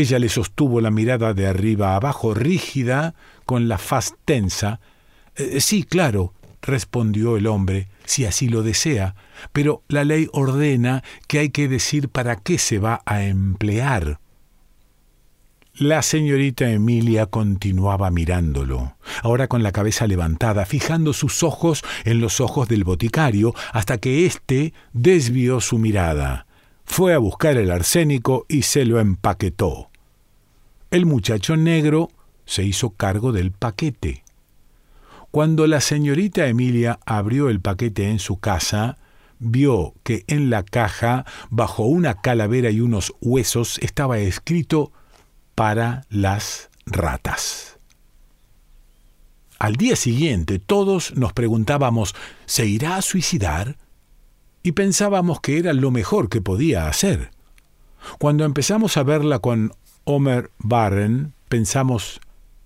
ella 0.00 0.18
le 0.18 0.28
sostuvo 0.28 0.80
la 0.80 0.90
mirada 0.90 1.34
de 1.34 1.46
arriba 1.46 1.94
abajo, 1.94 2.32
rígida, 2.32 3.14
con 3.44 3.68
la 3.68 3.76
faz 3.76 4.14
tensa. 4.24 4.80
Eh, 5.36 5.60
sí, 5.60 5.82
claro, 5.82 6.32
respondió 6.62 7.36
el 7.36 7.46
hombre, 7.46 7.88
si 8.04 8.24
así 8.24 8.48
lo 8.48 8.62
desea, 8.62 9.14
pero 9.52 9.82
la 9.88 10.04
ley 10.04 10.28
ordena 10.32 11.02
que 11.26 11.38
hay 11.38 11.50
que 11.50 11.68
decir 11.68 12.08
para 12.08 12.36
qué 12.36 12.58
se 12.58 12.78
va 12.78 13.02
a 13.06 13.24
emplear. 13.24 14.20
La 15.74 16.02
señorita 16.02 16.70
Emilia 16.70 17.26
continuaba 17.26 18.10
mirándolo, 18.10 18.96
ahora 19.22 19.48
con 19.48 19.62
la 19.62 19.72
cabeza 19.72 20.06
levantada, 20.06 20.66
fijando 20.66 21.14
sus 21.14 21.42
ojos 21.42 21.82
en 22.04 22.20
los 22.20 22.40
ojos 22.40 22.68
del 22.68 22.84
boticario, 22.84 23.54
hasta 23.72 23.96
que 23.96 24.26
éste 24.26 24.74
desvió 24.92 25.60
su 25.60 25.78
mirada. 25.78 26.46
Fue 26.84 27.14
a 27.14 27.18
buscar 27.18 27.56
el 27.56 27.70
arsénico 27.70 28.44
y 28.48 28.62
se 28.62 28.84
lo 28.84 29.00
empaquetó. 29.00 29.90
El 30.90 31.06
muchacho 31.06 31.56
negro 31.56 32.10
se 32.44 32.64
hizo 32.64 32.90
cargo 32.90 33.32
del 33.32 33.52
paquete. 33.52 34.24
Cuando 35.30 35.68
la 35.68 35.80
señorita 35.80 36.48
Emilia 36.48 36.98
abrió 37.06 37.50
el 37.50 37.60
paquete 37.60 38.10
en 38.10 38.18
su 38.18 38.40
casa, 38.40 38.98
vio 39.38 39.94
que 40.02 40.24
en 40.26 40.50
la 40.50 40.64
caja, 40.64 41.24
bajo 41.50 41.84
una 41.84 42.20
calavera 42.20 42.70
y 42.70 42.80
unos 42.80 43.14
huesos, 43.20 43.78
estaba 43.78 44.18
escrito 44.18 44.90
para 45.54 46.04
las 46.08 46.68
ratas. 46.84 47.78
Al 49.60 49.76
día 49.76 49.94
siguiente 49.94 50.58
todos 50.58 51.14
nos 51.16 51.32
preguntábamos, 51.32 52.14
¿se 52.46 52.66
irá 52.66 52.96
a 52.96 53.02
suicidar? 53.02 53.76
Y 54.64 54.72
pensábamos 54.72 55.40
que 55.40 55.58
era 55.58 55.72
lo 55.74 55.92
mejor 55.92 56.28
que 56.28 56.40
podía 56.40 56.88
hacer. 56.88 57.30
Cuando 58.18 58.44
empezamos 58.44 58.96
a 58.96 59.04
verla 59.04 59.38
con 59.38 59.74
Homer 60.04 60.50
Barren, 60.58 61.34
pensamos, 61.48 62.20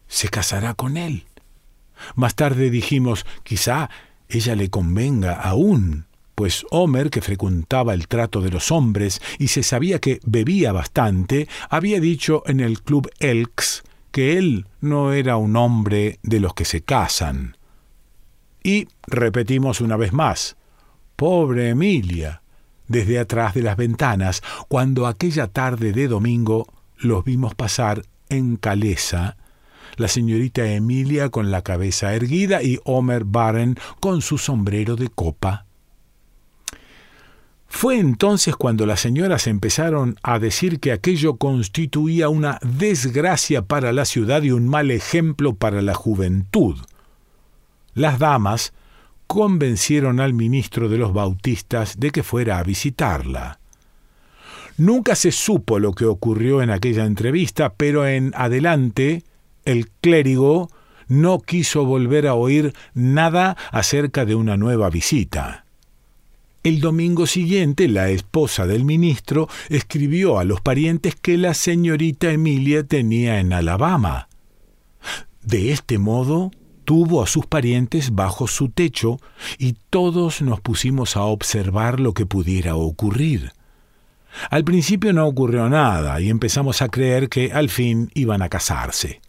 se 0.09 0.29
casará 0.29 0.73
con 0.75 0.97
él. 0.97 1.25
Más 2.15 2.35
tarde 2.35 2.71
dijimos, 2.71 3.27
quizá 3.43 3.91
ella 4.29 4.55
le 4.55 4.71
convenga 4.71 5.35
aún, 5.35 6.07
pues 6.35 6.67
Homer, 6.71 7.11
que 7.11 7.21
frecuentaba 7.21 7.95
el 7.95 8.09
trato 8.09 8.41
de 8.41 8.51
los 8.51 8.73
hombres 8.73 9.21
y 9.39 9.49
se 9.49 9.63
sabía 9.63 9.99
que 9.99 10.21
bebía 10.25 10.73
bastante, 10.73 11.49
había 11.71 12.01
dicho 12.01 12.43
en 12.47 12.61
el 12.61 12.83
club 12.83 13.11
Elks 13.21 13.83
que 14.11 14.39
él 14.39 14.67
no 14.81 15.13
era 15.13 15.37
un 15.37 15.57
hombre 15.57 16.19
de 16.23 16.41
los 16.41 16.55
que 16.55 16.65
se 16.65 16.83
casan. 16.83 17.57
Y 18.63 18.89
repetimos 19.07 19.81
una 19.81 19.97
vez 19.97 20.13
más, 20.13 20.57
pobre 21.17 21.71
Emilia, 21.71 22.43
desde 22.89 23.19
atrás 23.19 23.55
de 23.55 23.63
las 23.63 23.77
ventanas, 23.77 24.43
cuando 24.69 25.07
aquella 25.07 25.49
tarde 25.49 25.93
de 25.93 26.09
domingo 26.09 26.67
los 26.97 27.25
vimos 27.25 27.55
pasar 27.55 28.03
en 28.29 28.57
caleza, 28.57 29.37
la 29.97 30.09
señorita 30.09 30.67
Emilia 30.67 31.29
con 31.29 31.51
la 31.51 31.63
cabeza 31.63 32.15
erguida 32.15 32.63
y 32.63 32.79
Homer 32.85 33.25
Barren 33.25 33.77
con 34.01 34.23
su 34.23 34.39
sombrero 34.39 34.97
de 34.97 35.09
copa. 35.09 35.67
Fue 37.67 37.99
entonces 37.99 38.55
cuando 38.55 38.87
las 38.87 39.01
señoras 39.01 39.49
empezaron 39.49 40.17
a 40.23 40.39
decir 40.39 40.79
que 40.79 40.93
aquello 40.93 41.37
constituía 41.37 42.29
una 42.29 42.61
desgracia 42.63 43.63
para 43.63 43.93
la 43.93 44.05
ciudad 44.05 44.43
y 44.43 44.53
un 44.53 44.69
mal 44.69 44.93
ejemplo 44.93 45.55
para 45.57 45.83
la 45.83 45.95
juventud. 45.95 46.77
Las 47.95 48.21
damas 48.21 48.73
convencieron 49.27 50.21
al 50.21 50.35
ministro 50.35 50.89
de 50.89 50.99
los 50.99 51.13
bautistas 51.13 51.99
de 51.99 52.11
que 52.11 52.23
fuera 52.23 52.59
a 52.59 52.63
visitarla. 52.63 53.59
Nunca 54.77 55.17
se 55.17 55.33
supo 55.33 55.81
lo 55.81 55.93
que 55.93 56.05
ocurrió 56.05 56.63
en 56.63 56.71
aquella 56.71 57.05
entrevista, 57.05 57.75
pero 57.75 58.07
en 58.07 58.33
adelante 58.37 59.25
el 59.65 59.91
clérigo 60.01 60.71
no 61.09 61.41
quiso 61.41 61.85
volver 61.85 62.27
a 62.27 62.35
oír 62.35 62.75
nada 62.95 63.57
acerca 63.71 64.25
de 64.25 64.35
una 64.35 64.57
nueva 64.57 64.91
visita. 64.91 65.65
El 66.63 66.81
domingo 66.81 67.27
siguiente, 67.27 67.89
la 67.89 68.09
esposa 68.09 68.67
del 68.67 68.85
ministro 68.85 69.49
escribió 69.69 70.39
a 70.39 70.45
los 70.45 70.63
parientes 70.63 71.15
que 71.15 71.37
la 71.37 71.53
señorita 71.53 72.31
Emilia 72.31 72.85
tenía 72.85 73.39
en 73.39 73.53
Alabama. 73.53 74.29
De 75.43 75.73
este 75.73 75.99
modo, 75.99 76.51
tuvo 76.85 77.23
a 77.23 77.27
sus 77.27 77.45
parientes 77.47 78.15
bajo 78.15 78.47
su 78.47 78.71
techo 78.71 79.19
y 79.59 79.77
todos 79.91 80.41
nos 80.41 80.61
pusimos 80.63 81.17
a 81.17 81.25
observar 81.25 82.01
lo 82.01 82.15
que 82.15 82.25
pudiera 82.25 82.77
ocurrir. 82.77 83.53
Al 84.51 84.65
principio 84.65 85.13
no 85.13 85.27
ocurrió 85.27 85.69
nada 85.69 86.19
y 86.21 86.31
empezamos 86.31 86.81
a 86.81 86.89
creer 86.89 87.29
que 87.29 87.53
al 87.53 87.69
fin 87.69 88.11
iban 88.15 88.41
a 88.41 88.49
casarse. 88.49 89.21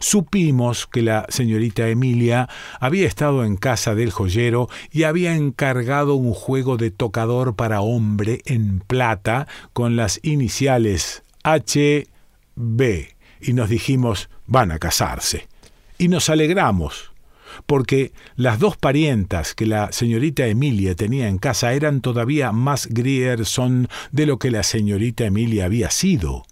Supimos 0.00 0.86
que 0.86 1.02
la 1.02 1.26
señorita 1.28 1.88
Emilia 1.88 2.48
había 2.80 3.06
estado 3.06 3.44
en 3.44 3.56
casa 3.56 3.94
del 3.94 4.10
joyero 4.10 4.68
y 4.90 5.04
había 5.04 5.34
encargado 5.34 6.14
un 6.14 6.32
juego 6.34 6.76
de 6.76 6.90
tocador 6.90 7.56
para 7.56 7.80
hombre 7.80 8.42
en 8.44 8.80
plata 8.80 9.48
con 9.72 9.96
las 9.96 10.20
iniciales 10.22 11.22
HB 11.44 12.06
y 13.40 13.52
nos 13.52 13.68
dijimos 13.68 14.28
van 14.46 14.72
a 14.72 14.78
casarse. 14.78 15.48
Y 15.98 16.08
nos 16.08 16.28
alegramos 16.28 17.12
porque 17.66 18.12
las 18.36 18.58
dos 18.58 18.76
parientas 18.76 19.54
que 19.54 19.66
la 19.66 19.90
señorita 19.92 20.46
Emilia 20.46 20.94
tenía 20.94 21.28
en 21.28 21.38
casa 21.38 21.72
eran 21.72 22.00
todavía 22.00 22.52
más 22.52 22.86
Grierson 22.86 23.88
de 24.12 24.26
lo 24.26 24.38
que 24.38 24.50
la 24.50 24.62
señorita 24.62 25.24
Emilia 25.24 25.64
había 25.64 25.90
sido. 25.90 26.44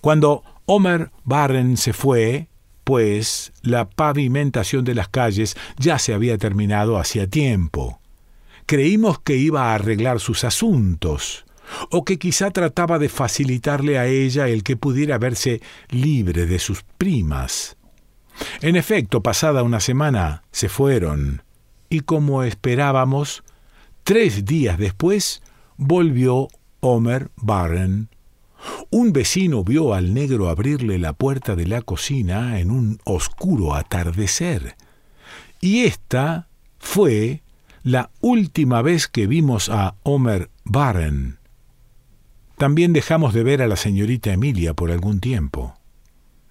Cuando 0.00 0.42
Homer 0.66 1.10
Barren 1.24 1.76
se 1.76 1.92
fue, 1.92 2.48
pues 2.84 3.52
la 3.62 3.88
pavimentación 3.88 4.84
de 4.84 4.94
las 4.94 5.08
calles 5.08 5.56
ya 5.78 5.98
se 5.98 6.14
había 6.14 6.38
terminado 6.38 6.98
hacía 6.98 7.26
tiempo. 7.26 8.00
Creímos 8.66 9.18
que 9.20 9.36
iba 9.36 9.70
a 9.70 9.74
arreglar 9.74 10.20
sus 10.20 10.44
asuntos, 10.44 11.44
o 11.90 12.04
que 12.04 12.18
quizá 12.18 12.50
trataba 12.50 12.98
de 12.98 13.08
facilitarle 13.08 13.98
a 13.98 14.06
ella 14.06 14.48
el 14.48 14.62
que 14.62 14.76
pudiera 14.76 15.18
verse 15.18 15.60
libre 15.90 16.46
de 16.46 16.58
sus 16.58 16.82
primas. 16.82 17.76
En 18.60 18.76
efecto, 18.76 19.22
pasada 19.22 19.62
una 19.62 19.80
semana, 19.80 20.44
se 20.50 20.68
fueron, 20.68 21.42
y 21.88 22.00
como 22.00 22.42
esperábamos, 22.42 23.44
tres 24.02 24.44
días 24.44 24.78
después 24.78 25.42
volvió 25.76 26.48
Homer 26.80 27.30
Barren. 27.36 28.08
Un 28.90 29.12
vecino 29.12 29.64
vio 29.64 29.94
al 29.94 30.14
negro 30.14 30.48
abrirle 30.48 30.98
la 30.98 31.12
puerta 31.12 31.56
de 31.56 31.66
la 31.66 31.82
cocina 31.82 32.60
en 32.60 32.70
un 32.70 32.98
oscuro 33.04 33.74
atardecer. 33.74 34.76
Y 35.60 35.84
esta 35.84 36.48
fue 36.78 37.42
la 37.82 38.10
última 38.20 38.82
vez 38.82 39.08
que 39.08 39.26
vimos 39.26 39.68
a 39.68 39.96
Homer 40.02 40.50
Barren. 40.64 41.38
También 42.56 42.92
dejamos 42.92 43.34
de 43.34 43.42
ver 43.42 43.62
a 43.62 43.66
la 43.66 43.76
señorita 43.76 44.32
Emilia 44.32 44.74
por 44.74 44.90
algún 44.90 45.20
tiempo. 45.20 45.74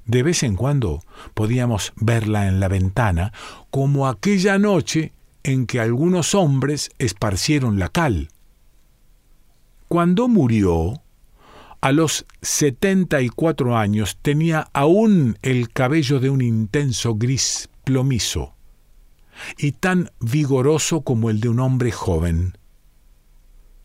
De 0.05 0.21
vez 0.21 0.43
en 0.43 0.55
cuando 0.55 1.01
podíamos 1.33 1.93
verla 1.95 2.47
en 2.47 2.59
la 2.59 2.67
ventana, 2.67 3.31
como 3.69 4.07
aquella 4.07 4.59
noche 4.59 5.13
en 5.43 5.65
que 5.65 5.79
algunos 5.79 6.35
hombres 6.35 6.91
esparcieron 6.99 7.79
la 7.79 7.89
cal. 7.89 8.29
Cuando 9.87 10.27
murió, 10.27 11.02
a 11.83 11.91
los 11.91 12.25
setenta 12.41 13.21
y 13.21 13.27
cuatro 13.27 13.75
años 13.75 14.17
tenía 14.21 14.69
aún 14.71 15.37
el 15.41 15.69
cabello 15.69 16.21
de 16.21 16.29
un 16.29 16.41
intenso 16.41 17.15
gris 17.15 17.67
plomizo, 17.83 18.53
y 19.57 19.73
tan 19.73 20.09
vigoroso 20.21 21.01
como 21.01 21.29
el 21.29 21.41
de 21.41 21.49
un 21.49 21.59
hombre 21.59 21.91
joven. 21.91 22.57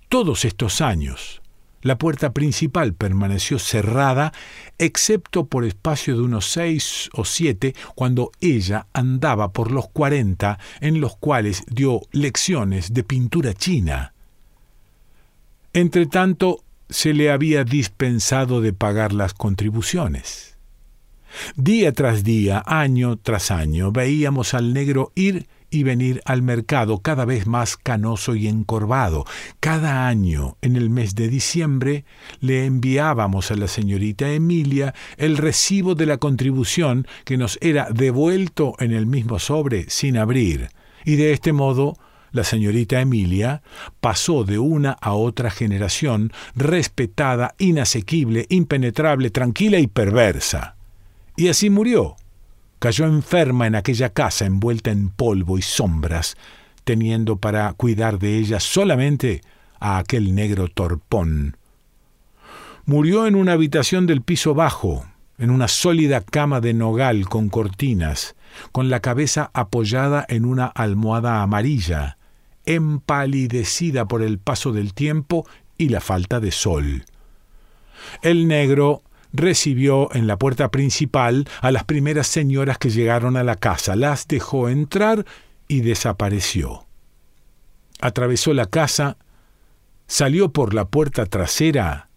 Todos 0.09 0.45
estos 0.45 0.81
años, 0.81 1.43
La 1.83 1.97
puerta 1.97 2.33
principal 2.33 2.95
permaneció 2.95 3.59
cerrada, 3.59 4.33
excepto 4.79 5.47
por 5.47 5.65
espacio 5.65 6.17
de 6.17 6.23
unos 6.23 6.47
seis 6.47 7.09
o 7.13 7.25
siete, 7.25 7.75
cuando 7.95 8.33
ella 8.41 8.89
andaba 8.93 9.53
por 9.53 9.71
los 9.71 9.89
cuarenta, 9.89 10.59
en 10.81 11.01
los 11.01 11.17
cuales 11.17 11.63
dio 11.71 12.01
lecciones 12.11 12.93
de 12.95 13.05
pintura 13.05 13.55
china. 13.55 14.13
Entretanto, 15.73 16.65
se 16.89 17.15
le 17.15 17.31
había 17.31 17.65
dispensado 17.65 18.61
de 18.61 18.73
pagar 18.73 19.13
las 19.13 19.35
contribuciones. 19.35 20.57
Día 21.57 21.93
tras 21.93 22.25
día, 22.25 22.63
año 22.67 23.17
tras 23.19 23.51
año, 23.51 23.93
veíamos 23.93 24.55
al 24.55 24.73
negro 24.73 25.13
ir 25.15 25.47
y 25.71 25.83
venir 25.83 26.23
al 26.25 26.43
mercado 26.43 27.01
cada 27.01 27.25
vez 27.25 27.47
más 27.47 27.77
canoso 27.77 28.35
y 28.35 28.49
encorvado. 28.49 29.27
Cada 29.61 30.09
año, 30.09 30.57
en 30.63 30.77
el 30.77 30.89
mes 30.89 31.15
de 31.15 31.29
diciembre, 31.29 32.05
le 32.41 32.65
enviábamos 32.65 33.51
a 33.51 33.57
la 33.57 33.69
señorita 33.69 34.31
Emilia 34.31 34.95
el 35.19 35.37
recibo 35.37 35.95
de 35.95 36.07
la 36.07 36.17
contribución 36.17 37.07
que 37.25 37.37
nos 37.37 37.59
era 37.61 37.89
devuelto 37.91 38.75
en 38.79 38.93
el 38.93 39.07
mismo 39.07 39.39
sobre 39.39 39.91
sin 39.91 40.17
abrir, 40.17 40.71
y 41.05 41.17
de 41.17 41.33
este 41.33 41.53
modo 41.53 41.99
la 42.33 42.45
señorita 42.45 43.01
Emilia 43.01 43.63
pasó 44.01 44.45
de 44.45 44.59
una 44.59 44.93
a 44.93 45.13
otra 45.13 45.51
generación 45.51 46.33
respetada, 46.55 47.55
inasequible, 47.59 48.47
impenetrable, 48.49 49.31
tranquila 49.31 49.79
y 49.79 49.87
perversa. 49.87 50.77
Y 51.37 51.49
así 51.49 51.71
murió 51.71 52.17
Cayó 52.79 53.07
enferma 53.07 53.67
en 53.67 53.75
aquella 53.75 54.11
casa 54.11 54.47
envuelta 54.47 54.93
en 54.93 55.09
polvo 55.09 55.59
y 55.59 55.63
sombras, 55.63 56.37
teniendo 56.85 57.37
para 57.37 57.73
cuidar 57.73 58.21
de 58.21 58.39
ella 58.39 58.61
solamente 58.61 59.41
a 59.81 59.99
aquel 59.99 60.35
negro 60.35 60.69
torpón. 60.69 61.57
Murió 62.85 63.27
en 63.27 63.35
una 63.35 63.53
habitación 63.53 64.07
del 64.07 64.23
piso 64.23 64.55
bajo, 64.55 65.05
en 65.39 65.51
una 65.51 65.67
sólida 65.67 66.21
cama 66.21 66.61
de 66.61 66.73
nogal 66.73 67.29
con 67.29 67.49
cortinas, 67.49 68.37
con 68.71 68.91
la 68.91 69.01
cabeza 69.01 69.51
apoyada 69.55 70.25
en 70.29 70.45
una 70.45 70.67
almohada 70.67 71.43
amarilla, 71.43 72.17
empalidecida 72.69 74.07
por 74.07 74.23
el 74.23 74.39
paso 74.39 74.73
del 74.73 74.93
tiempo 74.93 75.47
y 75.79 75.89
la 75.89 76.03
falta 76.03 76.39
de 76.39 76.53
sol. 76.53 77.07
El 78.23 78.47
negro 78.47 79.03
recibió 79.33 80.15
en 80.15 80.27
la 80.27 80.37
puerta 80.37 80.71
principal 80.71 81.49
a 81.63 81.71
las 81.71 81.85
primeras 81.85 82.27
señoras 82.27 82.77
que 82.77 82.91
llegaron 82.91 83.39
a 83.39 83.43
la 83.43 83.57
casa, 83.57 83.97
las 83.97 84.29
dejó 84.29 84.69
entrar 84.69 85.25
y 85.67 85.81
desapareció. 85.81 86.87
Atravesó 88.01 88.53
la 88.53 88.67
casa, 88.67 89.17
salió 90.07 90.53
por 90.53 90.75
la 90.75 90.89
puerta 90.89 91.25
trasera 91.25 92.11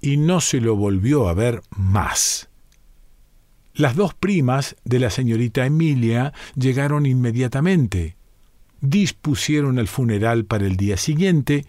y 0.00 0.18
no 0.18 0.40
se 0.40 0.60
lo 0.60 0.76
volvió 0.76 1.28
a 1.28 1.34
ver 1.34 1.62
más. 1.70 2.48
Las 3.74 3.96
dos 3.96 4.14
primas 4.14 4.76
de 4.84 5.00
la 5.00 5.10
señorita 5.10 5.66
Emilia 5.66 6.32
llegaron 6.54 7.06
inmediatamente, 7.06 8.16
dispusieron 8.80 9.78
el 9.78 9.88
funeral 9.88 10.44
para 10.44 10.66
el 10.66 10.76
día 10.76 10.96
siguiente, 10.96 11.66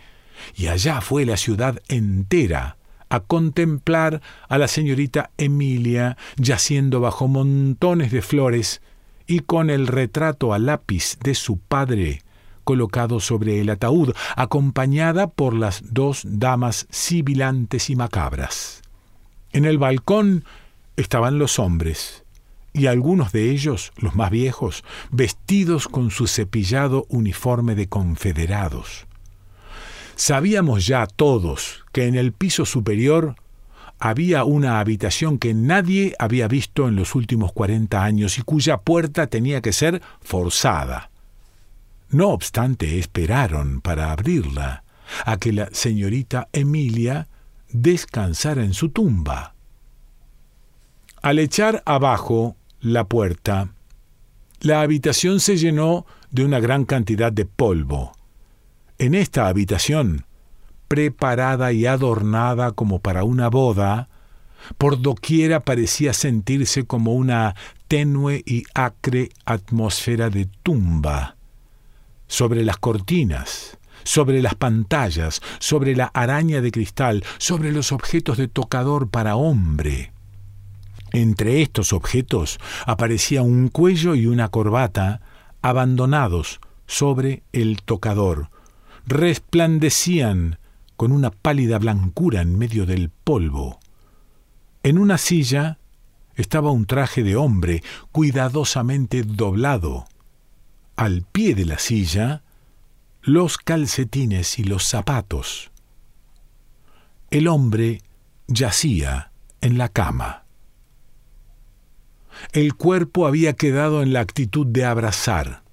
y 0.56 0.68
allá 0.68 1.02
fue 1.02 1.26
la 1.26 1.38
ciudad 1.38 1.82
entera 1.88 2.78
a 3.10 3.22
contemplar 3.22 4.22
a 4.50 4.58
la 4.58 4.68
señorita 4.68 5.32
Emilia 5.38 6.18
yaciendo 6.36 7.00
bajo 7.00 7.28
montones 7.28 8.12
de 8.12 8.22
flores 8.22 8.82
y 9.26 9.40
con 9.40 9.70
el 9.70 9.88
retrato 9.88 10.54
a 10.54 10.60
lápiz 10.60 11.18
de 11.24 11.36
su 11.36 11.58
padre 11.58 12.22
colocado 12.68 13.22
sobre 13.22 13.62
el 13.62 13.70
ataúd, 13.70 14.14
acompañada 14.36 15.28
por 15.28 15.54
las 15.54 15.94
dos 15.94 16.24
damas 16.26 16.86
sibilantes 16.90 17.90
y 17.90 17.96
macabras. 17.96 18.82
En 19.54 19.64
el 19.64 19.78
balcón 19.78 20.44
estaban 20.98 21.40
los 21.40 21.60
hombres, 21.60 22.26
y 22.78 22.88
algunos 22.88 23.32
de 23.32 23.50
ellos, 23.50 23.92
los 23.98 24.16
más 24.16 24.30
viejos, 24.30 24.84
vestidos 25.12 25.88
con 25.88 26.12
su 26.12 26.28
cepillado 26.28 27.06
uniforme 27.10 27.74
de 27.76 27.88
confederados. 27.88 29.08
Sabíamos 30.16 30.86
ya 30.86 31.08
todos 31.08 31.84
que 31.92 32.06
en 32.06 32.16
el 32.16 32.34
piso 32.34 32.66
superior 32.66 33.36
había 34.00 34.44
una 34.44 34.80
habitación 34.80 35.40
que 35.40 35.54
nadie 35.54 36.16
había 36.20 36.48
visto 36.48 36.88
en 36.88 36.96
los 36.96 37.16
últimos 37.16 37.52
cuarenta 37.52 38.04
años 38.04 38.38
y 38.38 38.44
cuya 38.44 38.78
puerta 38.78 39.28
tenía 39.28 39.62
que 39.62 39.74
ser 39.74 40.02
forzada. 40.22 41.10
No 42.10 42.30
obstante, 42.30 43.00
esperaron 43.00 43.82
para 43.82 44.12
abrirla 44.12 44.84
a 45.26 45.38
que 45.38 45.52
la 45.52 45.70
señorita 45.72 46.48
Emilia 46.54 47.28
descansara 47.70 48.64
en 48.64 48.74
su 48.74 48.90
tumba. 48.90 49.56
Al 51.22 51.40
echar 51.40 51.82
abajo 51.86 52.56
la 52.94 53.06
puerta, 53.06 53.70
la 54.60 54.82
habitación 54.82 55.40
se 55.40 55.58
llenó 55.58 56.06
de 56.32 56.44
una 56.44 56.60
gran 56.60 56.86
cantidad 56.86 57.32
de 57.32 57.46
polvo. 57.46 58.14
En 58.98 59.14
esta 59.14 59.48
habitación, 59.48 60.26
preparada 60.88 61.72
y 61.74 61.86
adornada 61.86 62.72
como 62.72 63.00
para 63.00 63.24
una 63.24 63.50
boda, 63.50 64.10
por 64.78 65.02
doquiera 65.02 65.60
parecía 65.60 66.14
sentirse 66.14 66.86
como 66.86 67.14
una 67.14 67.56
tenue 67.88 68.42
y 68.46 68.64
acre 68.74 69.30
atmósfera 69.46 70.30
de 70.30 70.50
tumba. 70.64 71.36
Sobre 72.28 72.64
las 72.64 72.78
cortinas, 72.78 73.78
sobre 74.04 74.42
las 74.42 74.56
pantallas, 74.56 75.42
sobre 75.60 75.96
la 75.96 76.06
araña 76.06 76.62
de 76.62 76.72
cristal, 76.72 77.24
sobre 77.38 77.72
los 77.72 77.92
objetos 77.92 78.38
de 78.38 78.48
tocador 78.48 79.10
para 79.10 79.36
hombre. 79.36 80.12
Entre 81.12 81.62
estos 81.62 81.94
objetos 81.94 82.60
aparecía 82.86 83.42
un 83.42 83.70
cuello 83.70 84.16
y 84.16 84.28
una 84.28 84.50
corbata 84.50 85.22
abandonados 85.62 86.60
sobre 86.86 87.44
el 87.54 87.82
tocador, 87.82 88.50
resplandecían 89.06 90.60
con 90.96 91.12
una 91.12 91.32
pálida 91.32 91.78
blancura 91.80 92.42
en 92.42 92.58
medio 92.58 92.86
del 92.86 93.10
polvo. 93.10 93.80
En 94.84 94.98
una 94.98 95.18
silla 95.18 95.78
estaba 96.36 96.72
un 96.72 96.86
traje 96.86 97.24
de 97.24 97.36
hombre 97.36 97.84
cuidadosamente 98.12 99.24
doblado. 99.24 100.06
Al 100.96 101.24
pie 101.24 101.56
de 101.56 101.66
la 101.66 101.78
silla, 101.78 102.44
los 103.22 103.58
calcetines 103.58 104.58
y 104.60 104.64
los 104.64 104.86
zapatos. 104.86 105.72
El 107.30 107.48
hombre 107.48 108.02
yacía 108.48 109.32
en 109.62 109.78
la 109.78 109.90
cama. 109.90 110.47
El 112.52 112.76
cuerpo 112.76 113.28
había 113.28 113.54
quedado 113.54 114.02
en 114.02 114.14
la 114.14 114.22
actitud 114.22 114.66
de 114.68 114.86
abrazar. 114.86 115.64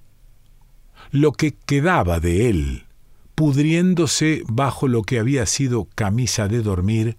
Lo 1.11 1.31
que 1.31 1.55
quedaba 1.55 2.19
de 2.19 2.49
él 2.49 2.85
pudriéndose 3.35 4.43
bajo 4.47 4.87
lo 4.87 5.03
que 5.03 5.19
había 5.19 5.45
sido 5.45 5.87
camisa 5.93 6.47
de 6.47 6.61
dormir, 6.61 7.17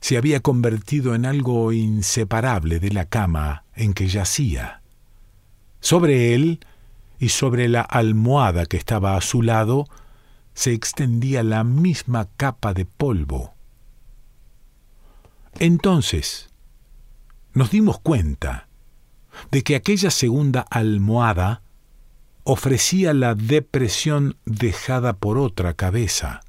se 0.00 0.16
había 0.16 0.40
convertido 0.40 1.14
en 1.14 1.26
algo 1.26 1.72
inseparable 1.72 2.78
de 2.78 2.90
la 2.90 3.04
cama 3.04 3.64
en 3.74 3.92
que 3.92 4.06
yacía. 4.06 4.80
Sobre 5.80 6.34
él 6.34 6.60
y 7.18 7.30
sobre 7.30 7.68
la 7.68 7.82
almohada 7.82 8.66
que 8.66 8.76
estaba 8.76 9.16
a 9.16 9.20
su 9.20 9.42
lado 9.42 9.86
se 10.54 10.72
extendía 10.72 11.42
la 11.42 11.64
misma 11.64 12.28
capa 12.36 12.72
de 12.72 12.86
polvo. 12.86 13.54
Entonces 15.58 16.49
nos 17.52 17.70
dimos 17.70 17.98
cuenta 17.98 18.68
de 19.50 19.62
que 19.62 19.76
aquella 19.76 20.10
segunda 20.10 20.60
almohada 20.70 21.62
ofrecía 22.44 23.14
la 23.14 23.34
depresión 23.34 24.36
dejada 24.44 25.14
por 25.14 25.38
otra 25.38 25.74
cabeza. 25.74 26.40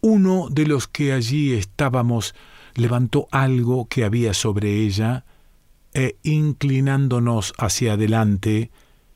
Uno 0.00 0.48
de 0.50 0.66
los 0.66 0.88
que 0.88 1.12
allí 1.12 1.52
estábamos 1.52 2.34
levantó 2.74 3.28
algo 3.30 3.86
que 3.86 4.04
había 4.04 4.34
sobre 4.34 4.80
ella 4.80 5.24
e 5.94 6.16
inclinándonos 6.22 7.52
hacia 7.58 7.94
adelante, 7.94 8.70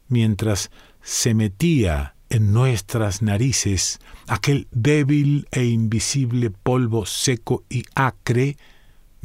mientras 0.09 0.71
se 1.03 1.35
metía 1.35 2.15
en 2.29 2.53
nuestras 2.53 3.23
narices 3.23 3.99
aquel 4.27 4.69
débil 4.71 5.49
e 5.51 5.65
invisible 5.65 6.51
polvo 6.51 7.07
seco 7.07 7.65
y 7.69 7.85
acre, 7.95 8.57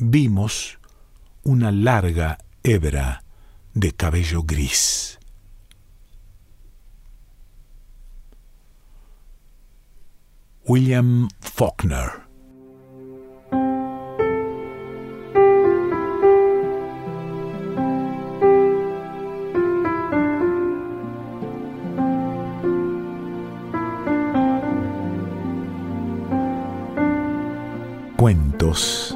vimos 0.02 0.80
una 1.44 1.72
larga 1.72 2.40
hebra 2.64 3.24
de 3.76 3.92
cabello 3.92 4.42
gris. 4.44 5.20
William 10.66 11.30
Faulkner. 11.40 12.22
Cuentos 28.18 29.16